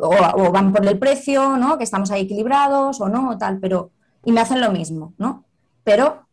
[0.00, 1.78] o, van por el precio, ¿no?
[1.78, 3.90] Que estamos ahí equilibrados o no, tal, pero,
[4.24, 5.44] y me hacen lo mismo, ¿no?
[5.82, 6.23] Pero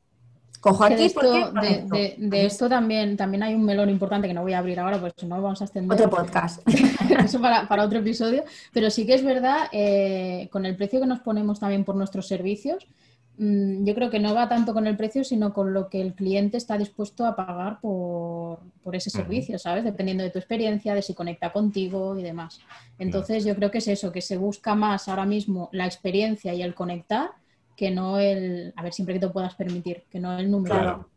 [0.61, 1.95] cojo de aquí esto, porque de, conecto.
[1.95, 4.99] de- de esto también, también hay un melón importante que no voy a abrir ahora,
[4.99, 5.99] porque si no vamos a extender.
[5.99, 6.61] Otro podcast.
[7.25, 8.43] Eso para, para otro episodio.
[8.71, 12.27] Pero sí que es verdad, eh, con el precio que nos ponemos también por nuestros
[12.27, 12.87] servicios,
[13.37, 16.13] mm, yo creo que no va tanto con el precio, sino con lo que el
[16.13, 19.83] cliente está dispuesto a pagar por, por ese servicio, ¿sabes?
[19.83, 22.59] Dependiendo de tu experiencia, de si conecta contigo y demás.
[22.99, 26.61] Entonces, yo creo que es eso, que se busca más ahora mismo la experiencia y
[26.61, 27.31] el conectar
[27.75, 30.75] que no el, a ver, siempre que te puedas permitir, que no el número.
[30.75, 31.07] Claro.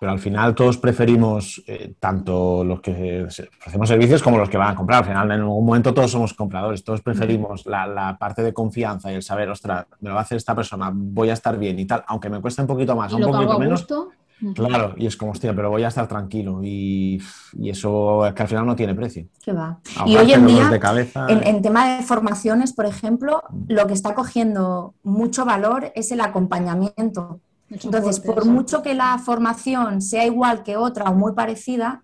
[0.00, 4.70] Pero al final todos preferimos eh, tanto los que ofrecemos servicios como los que van
[4.70, 5.00] a comprar.
[5.00, 9.10] Al final, en algún momento todos somos compradores, todos preferimos la, la parte de confianza
[9.10, 11.80] y el saber, ostras, me lo va a hacer esta persona, voy a estar bien
[11.80, 13.80] y tal, aunque me cueste un poquito más, un lo que hago poquito menos.
[13.80, 14.10] gusto.
[14.54, 17.20] Claro, y es como, hostia, pero voy a estar tranquilo y,
[17.58, 19.26] y eso es que al final no tiene precio.
[19.42, 19.80] ¿Qué va?
[20.06, 21.26] Y hoy en día, de cabeza.
[21.28, 26.20] En, en tema de formaciones, por ejemplo, lo que está cogiendo mucho valor es el
[26.20, 27.40] acompañamiento.
[27.70, 32.02] Entonces, por mucho que la formación sea igual que otra o muy parecida,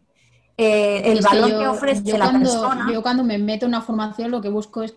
[0.57, 2.87] eh, el Es que valor yo- que ofrece yo la cuando, persona.
[2.93, 4.95] Yo cuando me meto en una formación lo que busco es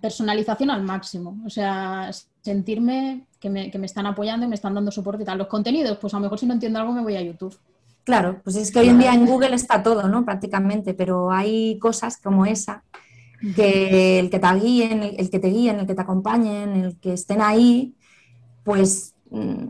[0.00, 1.36] personalización al máximo.
[1.44, 2.10] O sea,
[2.42, 5.38] sentirme que me, que me están apoyando y me están dando soporte y tal.
[5.38, 7.56] Los contenidos, pues a lo mejor si no entiendo algo me voy a YouTube.
[8.04, 10.24] Claro, pues es que hoy en día en Google está todo, ¿no?
[10.24, 12.82] Prácticamente, pero hay cosas como esa
[13.54, 16.98] que el que te guíen, el, el que te guíen, el que te acompañen, el
[16.98, 17.94] que estén ahí,
[18.64, 19.64] pues mm,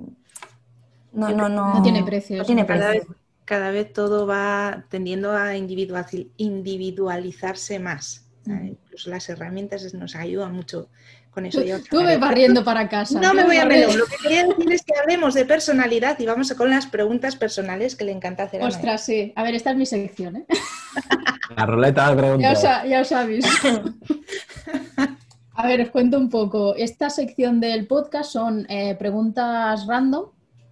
[1.13, 3.17] no, no, no, No tiene precio no tiene Cada vez, precio.
[3.45, 8.27] cada vez todo va tendiendo a individual- individualizarse más.
[8.47, 10.89] Incluso las herramientas nos ayudan mucho
[11.31, 11.61] con eso.
[11.61, 13.21] Tú, Ya tú me barriendo para casa.
[13.21, 13.97] No me voy a melón.
[13.99, 17.95] Lo que quería decir es que hablemos de personalidad y vamos con las preguntas personales
[17.97, 18.75] que le encanta hacer a Ana.
[18.75, 19.33] Ostras, sí.
[19.37, 20.47] A ver, esta es mi sección, ¿eh?
[21.57, 22.59] La ruleta de Ya preguntas.
[22.59, 23.13] os, ha- ya os.
[25.55, 26.75] A ver, os cuento un poco.
[26.77, 30.27] Esta sección del podcast son eh, preguntas random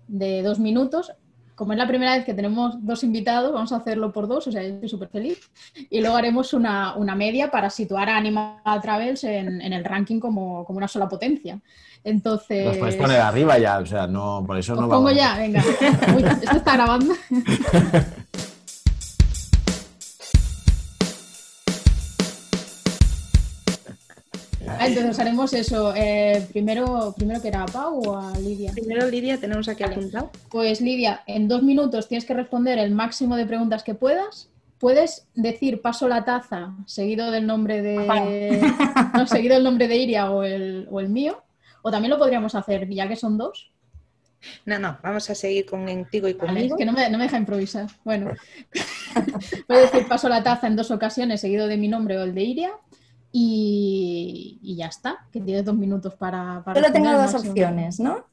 [0.07, 1.13] de dos minutos.
[1.59, 4.53] Como es la primera vez que tenemos dos invitados, vamos a hacerlo por dos, o
[4.53, 5.51] sea, yo estoy súper feliz.
[5.91, 10.21] Y luego haremos una, una media para situar a Animal Travels en, en el ranking
[10.21, 11.59] como, como una sola potencia.
[12.05, 12.65] Entonces.
[12.65, 15.17] Los podéis poner arriba ya, o sea, no, por eso Os no pongo vamos.
[15.17, 15.65] ya, venga.
[16.17, 17.13] Uy, esto está grabando.
[24.81, 25.95] Entonces haremos eso.
[25.97, 28.73] eh, primero, primero que era a Pau o a Lidia.
[28.73, 29.97] Primero, Lidia, tenemos aquí Vale.
[29.97, 30.31] apuntado.
[30.51, 34.49] Pues Lidia, en dos minutos tienes que responder el máximo de preguntas que puedas.
[34.79, 37.97] Puedes decir paso la taza seguido del nombre de
[39.15, 41.43] no, seguido el nombre de Iria o el, o el mío.
[41.83, 43.71] O también lo podríamos hacer, ya que son dos.
[44.67, 46.75] No, no, vamos a seguir contigo y Vale, conmigo.
[46.77, 47.87] es que no me, no me deja improvisar.
[48.05, 48.31] Bueno,
[49.67, 52.43] puedes decir paso la taza en dos ocasiones seguido de mi nombre o el de
[52.43, 52.71] Iria.
[53.31, 56.63] Y, y ya está, que tienes dos minutos para...
[56.65, 58.25] para Solo tengo dos opciones, ¿no?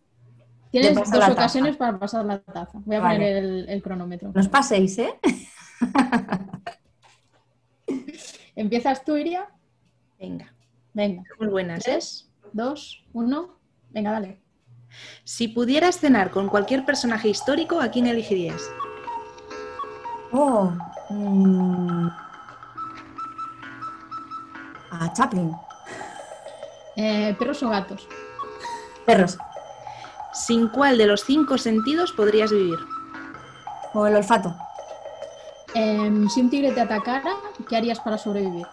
[0.71, 1.31] Tienes dos taza.
[1.31, 2.79] ocasiones para pasar la taza.
[2.85, 3.15] Voy a Vale.
[3.15, 4.31] poner el, el cronómetro.
[4.33, 5.13] No os paséis, ¿eh?
[8.55, 9.47] ¿Empiezas tú, Iria?
[10.19, 10.53] Venga,
[10.93, 11.23] Venga.
[11.39, 11.79] muy buenas.
[11.79, 11.83] ¿eh?
[11.91, 13.57] Tres, dos, uno.
[13.91, 14.39] Venga, dale.
[15.25, 18.61] Si pudieras cenar con cualquier personaje histórico, ¿a quién elegirías?
[20.31, 20.71] Oh,
[21.09, 22.07] mm.
[25.01, 25.51] A Chaplin.
[26.95, 28.07] Eh, ¿Perros o gatos?
[29.05, 29.37] Perros.
[30.33, 32.79] ¿Sin cuál de los cinco sentidos podrías vivir?
[33.93, 34.55] O el olfato.
[35.73, 37.31] Em, si un tigre te atacara,
[37.67, 38.65] ¿qué harías para sobrevivir?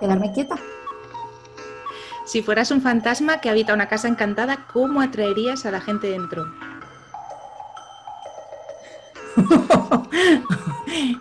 [0.00, 0.56] Quedarme quieta.
[2.26, 6.46] Si fueras un fantasma que habita una casa encantada, ¿cómo atraerías a la gente dentro?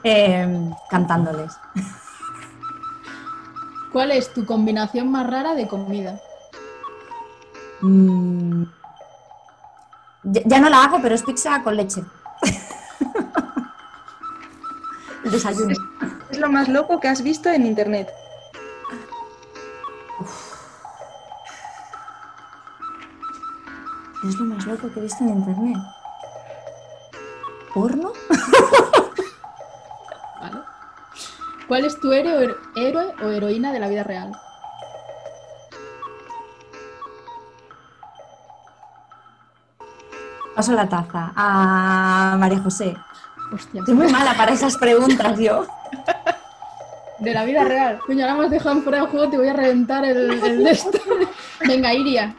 [0.03, 1.53] Em, cantándoles.
[3.91, 6.19] ¿Cuál es tu combinación más rara de comida?
[7.81, 8.63] Mm,
[10.23, 12.01] Ya, ya no la hago, pero es pizza con leche.
[15.25, 15.75] El desayuno.
[16.31, 18.09] Es lo más loco que has visto en internet.
[24.27, 25.77] Es lo más loco que he visto en internet.
[27.73, 28.13] ¿Porno?
[31.73, 34.31] ¿Cuál es tu héroe, héroe o heroína de la vida real?
[40.55, 42.95] Paso la taza a María José.
[43.51, 45.65] Hostia, Estoy muy mala para esas preguntas yo.
[47.19, 47.99] de la vida real.
[48.05, 50.71] Coño, ahora me has dejado fuera de juego, te voy a reventar el, el de
[50.71, 50.99] esto.
[51.67, 52.35] Venga, Iria.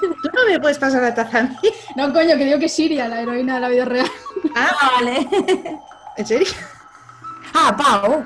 [0.00, 1.56] Tú no me puedes pasar la taza a mí.
[1.96, 4.10] No, coño, que digo que es Iria, la heroína de la vida real.
[4.56, 5.28] Ah, Ah, vale.
[6.16, 6.48] ¿en serio?
[7.62, 8.24] Ah, Pau.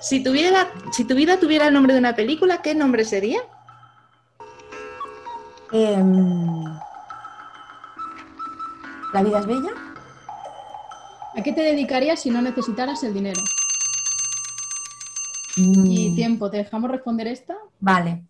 [0.00, 3.40] Si, tuviera, si tu vida tuviera el nombre de una película, ¿qué nombre sería?
[5.72, 6.64] Em,
[9.12, 9.70] ¿La vida es bella?
[11.36, 13.40] ¿A qué te dedicarías si no necesitaras el dinero?
[15.56, 17.56] Mm, Y tiempo, ¿te dejamos responder esta?
[17.80, 18.24] Vale.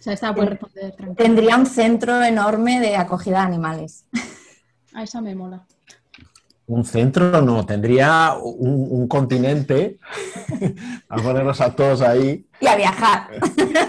[0.00, 1.14] O sea, esta la puedes responder tranquila.
[1.16, 4.06] Tendría un centro enorme de acogida de animales.
[4.94, 5.66] A esa me mola.
[6.70, 9.98] Un centro no, tendría un, un continente
[11.08, 12.46] a ponerlos a todos ahí.
[12.60, 13.28] Y a viajar.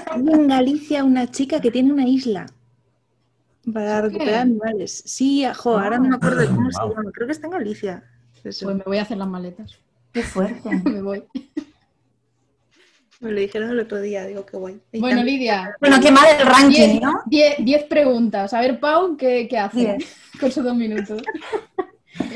[0.09, 2.47] Hay en Galicia una chica que tiene una isla
[3.71, 4.07] para ¿Sí?
[4.07, 5.03] recuperar animales.
[5.05, 6.89] Sí, jo, ahora no me acuerdo de cómo se Wow.
[6.95, 7.11] llama.
[7.13, 8.03] Creo que está en Galicia.
[8.43, 8.65] Eso.
[8.65, 9.77] Pues me voy a hacer las maletas.
[10.11, 10.67] Qué fuerte.
[10.86, 11.23] Me voy.
[13.19, 14.82] Me lo dijeron el otro día, digo qué guay.
[14.91, 17.21] Y Bueno, también- Lidia, Bueno, qué mal el ranking, 10 ¿no?
[17.63, 18.51] diez preguntas.
[18.55, 20.15] A ver, Pau, ¿qué, qué hace Diez.
[20.39, 21.21] con sus dos minutos?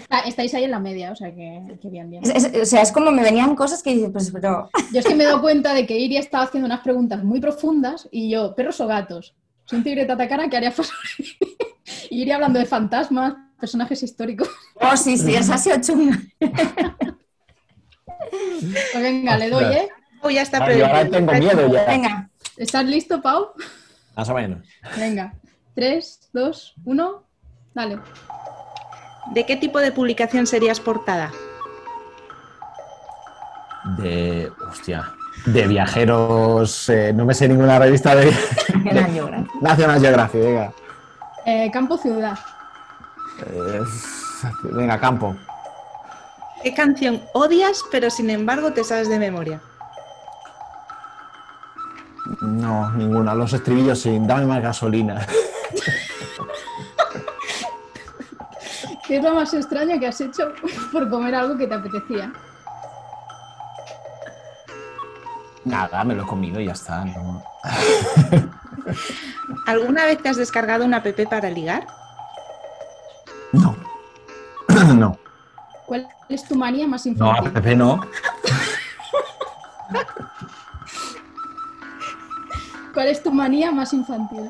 [0.06, 2.24] Está- estáis ahí en la media, o sea que, que bien, bien.
[2.24, 4.70] Es- es- o sea, es como me venían cosas que dices, pues, pero.
[4.94, 7.40] Yo es que me he dado cuenta de que Iria estaba haciendo unas preguntas muy
[7.42, 9.34] profundas y yo, ¿perros o gatos?
[9.66, 10.76] Si un tigre te atacara, ¿qué harías?
[12.10, 14.48] Y Iria hablando de fantasmas, personajes históricos.
[14.76, 16.20] Oh, sí, sí, esa ha sido chunga.
[18.30, 19.90] Pues venga, le doy, ¿eh?
[20.22, 21.18] Oh, ya está Vale, yo ahora previsto.
[21.18, 21.86] tengo miedo ya.
[21.86, 22.30] Venga.
[22.58, 23.50] ¿Estás listo, Pau?
[24.16, 24.66] Más o menos.
[24.98, 25.34] Venga.
[25.76, 27.24] 3, 2, 1,
[27.74, 28.00] dale.
[29.32, 31.32] ¿De qué tipo de publicación serías portada?
[33.98, 34.52] De.
[34.70, 35.12] Hostia.
[35.46, 36.90] De viajeros.
[36.90, 38.32] eh, no me sé ninguna revista de.
[38.84, 39.62] National Geographic.
[39.62, 40.74] National Geographic, venga.
[41.46, 42.38] Eh, campo ciudad.
[43.46, 43.82] Eh,
[44.64, 45.36] venga, campo.
[46.64, 49.62] ¿Qué canción odias pero sin embargo te sabes de memoria?
[52.42, 53.36] No, ninguna.
[53.36, 54.26] Los estribillos sin.
[54.26, 55.28] Dame más gasolina.
[59.08, 60.52] ¿Qué es lo más extraño que has hecho
[60.92, 62.32] por comer algo que te apetecía?
[65.64, 67.06] Nada, me lo he comido y ya está.
[67.06, 67.44] ¿no?
[69.68, 71.88] ¿Alguna vez te has descargado una app para ligar?
[73.52, 73.76] No.
[74.96, 75.18] no.
[75.88, 77.48] ¿Cuál es tu manía más No, infantil?
[77.48, 78.02] a Pepe no.
[82.94, 84.50] ¿Cuál es tu manía más infantil?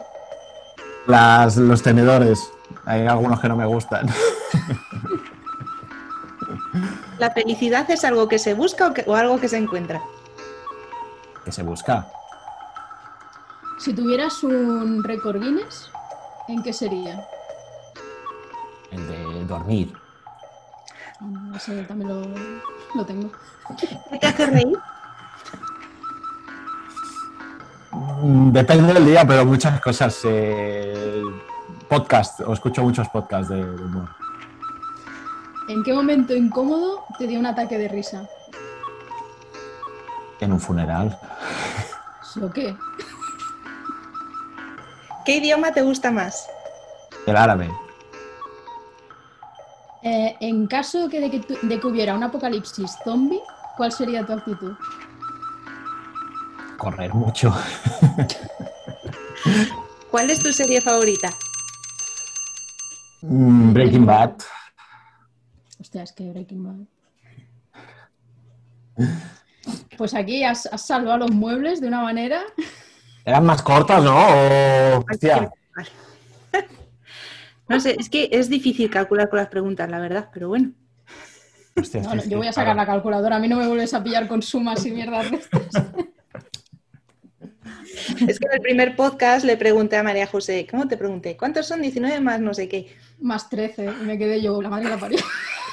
[1.08, 2.52] Las, los tenedores.
[2.86, 4.08] Hay algunos que no me gustan.
[7.20, 10.02] ¿La felicidad es algo que se busca o, que- o algo que se encuentra?
[11.44, 12.08] que se busca.
[13.78, 15.92] Si tuvieras un récord Guinness,
[16.48, 17.24] ¿en qué sería?
[18.92, 19.94] El de dormir.
[21.20, 22.26] Mm, Ese también lo,
[22.96, 23.30] lo tengo.
[24.12, 24.78] ¿Qué te hace reír?
[27.92, 30.20] Mm, Depende del día, pero muchas cosas.
[30.24, 31.22] eh,
[31.88, 34.10] podcast, o escucho muchos podcasts de humor.
[35.68, 38.28] ¿En qué momento incómodo te dio un ataque de risa?
[40.40, 41.18] En un funeral.
[42.34, 42.76] ¿Sí o qué?
[45.26, 46.48] ¿Qué idioma te gusta más?
[47.26, 47.72] El árabe.
[50.04, 53.42] Eh, en caso que de, que tu- de que hubiera un apocalipsis zombie,
[53.76, 54.74] ¿cuál sería tu actitud?
[56.78, 57.52] Correr mucho.
[60.12, 61.30] ¿Cuál es tu serie favorita?
[63.22, 64.34] Mm, Breaking Bad.
[65.96, 66.64] Hostia, es que Breaking
[68.98, 69.08] Bad.
[69.98, 72.42] Pues aquí has, has salvado los muebles de una manera.
[73.24, 74.14] Eran más cortas, ¿no?
[74.18, 75.50] O- hostia.
[77.68, 80.72] No sé, es que es difícil calcular con las preguntas, la verdad, pero bueno.
[81.76, 84.04] Hostia, No, no, yo voy a sacar la calculadora, a mí no me vuelves a
[84.04, 85.68] pillar con sumas y mierdas de estas.
[88.28, 91.36] Es que en el primer podcast le pregunté a María José, ¿cómo te pregunté?
[91.38, 92.96] ¿Cuántos son 19 más no sé qué?
[93.20, 95.18] Más 13, y me quedé yo, la madre la parió.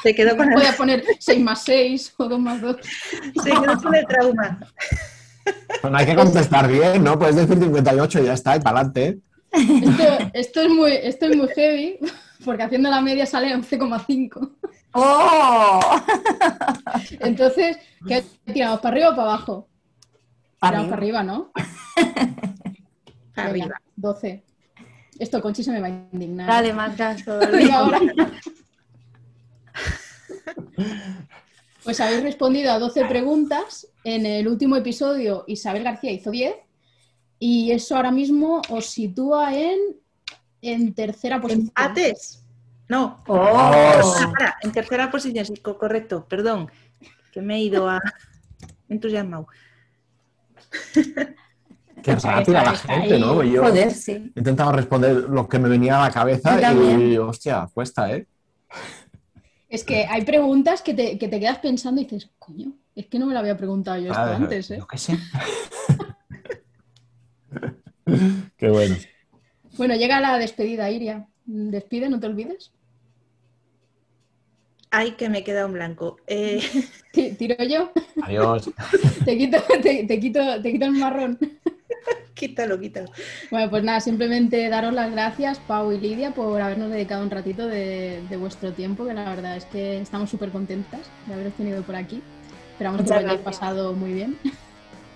[0.03, 2.77] Se quedó con el, podía poner 6 más 6 o 2 más 2.
[3.43, 4.59] se quedó con el trauma.
[5.45, 7.19] Pero no hay que contestar bien, ¿no?
[7.19, 9.19] Puedes decir 58 y ya está, y para adelante.
[9.53, 11.99] Esto, esto es muy, esto es muy heavy,
[12.45, 14.51] porque haciendo la media sale 11,5.
[14.95, 15.81] ¡Oh!
[17.21, 18.81] Entonces, ¿qué tiramos?
[18.81, 19.69] ¿Para arriba o para abajo?
[20.59, 21.23] Para Tiramos para arriba.
[21.23, 21.53] ¿no?
[23.37, 23.81] Venga, Arriba.
[23.97, 24.45] 12.
[25.19, 26.47] Esto Conchi se me va a indignar.
[26.47, 27.39] Dale, más caso.
[27.51, 28.01] Venga, ahora.
[31.85, 33.89] Pues habéis respondido a 12 preguntas.
[34.05, 36.55] En el último episodio Isabel García hizo 10.
[37.39, 39.79] Y eso ahora mismo os sitúa en,
[40.61, 41.67] en tercera posición.
[41.67, 42.45] ¿Empates?
[42.89, 43.23] No.
[43.27, 43.37] ¡Oh!
[43.53, 46.71] Ah, para, en tercera posición, sí, co- correcto, perdón.
[47.33, 47.99] Que me he ido a
[48.89, 49.47] entusiasmado.
[52.03, 53.21] Qué rápida la gente, ahí.
[53.21, 53.43] ¿no?
[53.43, 54.13] Yo Joder, sí.
[54.35, 58.27] he intentado responder lo que me venía a la cabeza y, hostia, cuesta, ¿eh?
[59.73, 63.19] Es que hay preguntas que te, que te quedas pensando y dices, coño, es que
[63.19, 64.77] no me lo había preguntado yo esto Ah, antes, ¿eh?
[64.79, 65.17] Yo qué sé.
[68.59, 68.97] Qué bueno.
[69.79, 71.27] Bueno, llega la despedida, Iria.
[71.47, 72.71] Despide, no te olvides.
[74.91, 76.19] Ay, que me queda un blanco.
[76.27, 76.61] Eh,
[77.13, 77.91] Ti- Tiro yo,
[78.23, 78.71] Adiós.
[79.25, 81.39] te quito, te, te quito, te quito el marrón.
[82.35, 83.11] quítalo, quítalo.
[83.51, 87.67] Bueno, pues nada, simplemente daros las gracias, Pau y Lidia, por habernos dedicado un ratito
[87.67, 91.83] de, de vuestro tiempo, que la verdad es que estamos súper contentas de haberos tenido
[91.83, 92.23] por aquí.
[92.73, 94.39] Esperamos Muchas que lo hayáis pasado muy bien.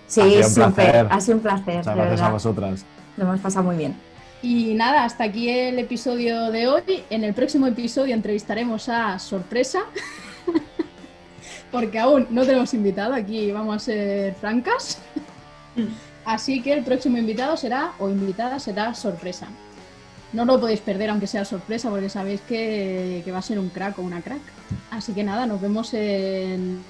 [0.07, 0.73] Sí, Ha sido un súper.
[0.73, 1.07] placer.
[1.09, 2.31] Ha sido un placer, Muchas gracias a verdad.
[2.31, 2.85] vosotras.
[3.17, 3.95] Lo hemos pasado muy bien.
[4.41, 7.03] Y nada, hasta aquí el episodio de hoy.
[7.09, 9.81] En el próximo episodio entrevistaremos a Sorpresa,
[11.71, 15.01] porque aún no tenemos invitado, aquí vamos a ser francas.
[16.27, 19.47] Así que el próximo invitado será, o invitada será Sorpresa.
[20.33, 23.69] No lo podéis perder, aunque sea sorpresa, porque sabéis que, que va a ser un
[23.69, 24.41] crack o una crack.
[24.91, 26.83] Así que nada, nos vemos en,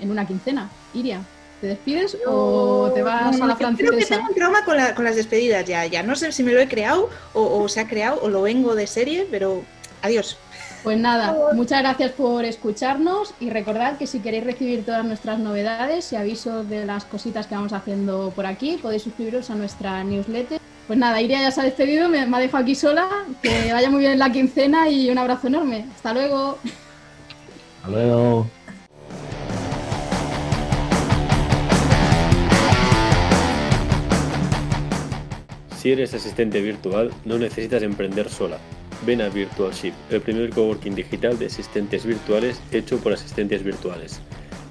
[0.00, 0.70] en una quincena.
[0.94, 1.20] Iria,
[1.60, 4.14] ¿te despides o te vas No, a la yo Creo que francesa?
[4.16, 5.84] tengo un trauma con, la- con las despedidas ya.
[5.84, 8.40] Ya no sé si me lo he creado o, o se ha creado o lo
[8.42, 9.62] vengo de serie, pero
[10.00, 10.38] adiós.
[10.82, 16.10] Pues nada, muchas gracias por escucharnos y recordad que si queréis recibir todas nuestras novedades
[16.12, 20.58] y avisos de las cositas que vamos haciendo por aquí, podéis suscribiros a nuestra newsletter.
[20.86, 23.06] Pues nada, Iria ya se ha despedido, me, me ha dejado aquí sola,
[23.42, 25.84] que vaya muy bien la quincena y un abrazo enorme.
[25.94, 26.58] Hasta luego.
[27.82, 28.46] Hasta luego.
[35.76, 38.58] Si eres asistente virtual, no necesitas emprender sola.
[39.06, 44.20] Ven a Virtualship, el primer coworking digital de asistentes virtuales hecho por asistentes virtuales.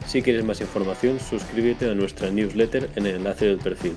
[0.05, 3.93] Si quieres más información, suscríbete a nuestra newsletter en el enlace del perfil.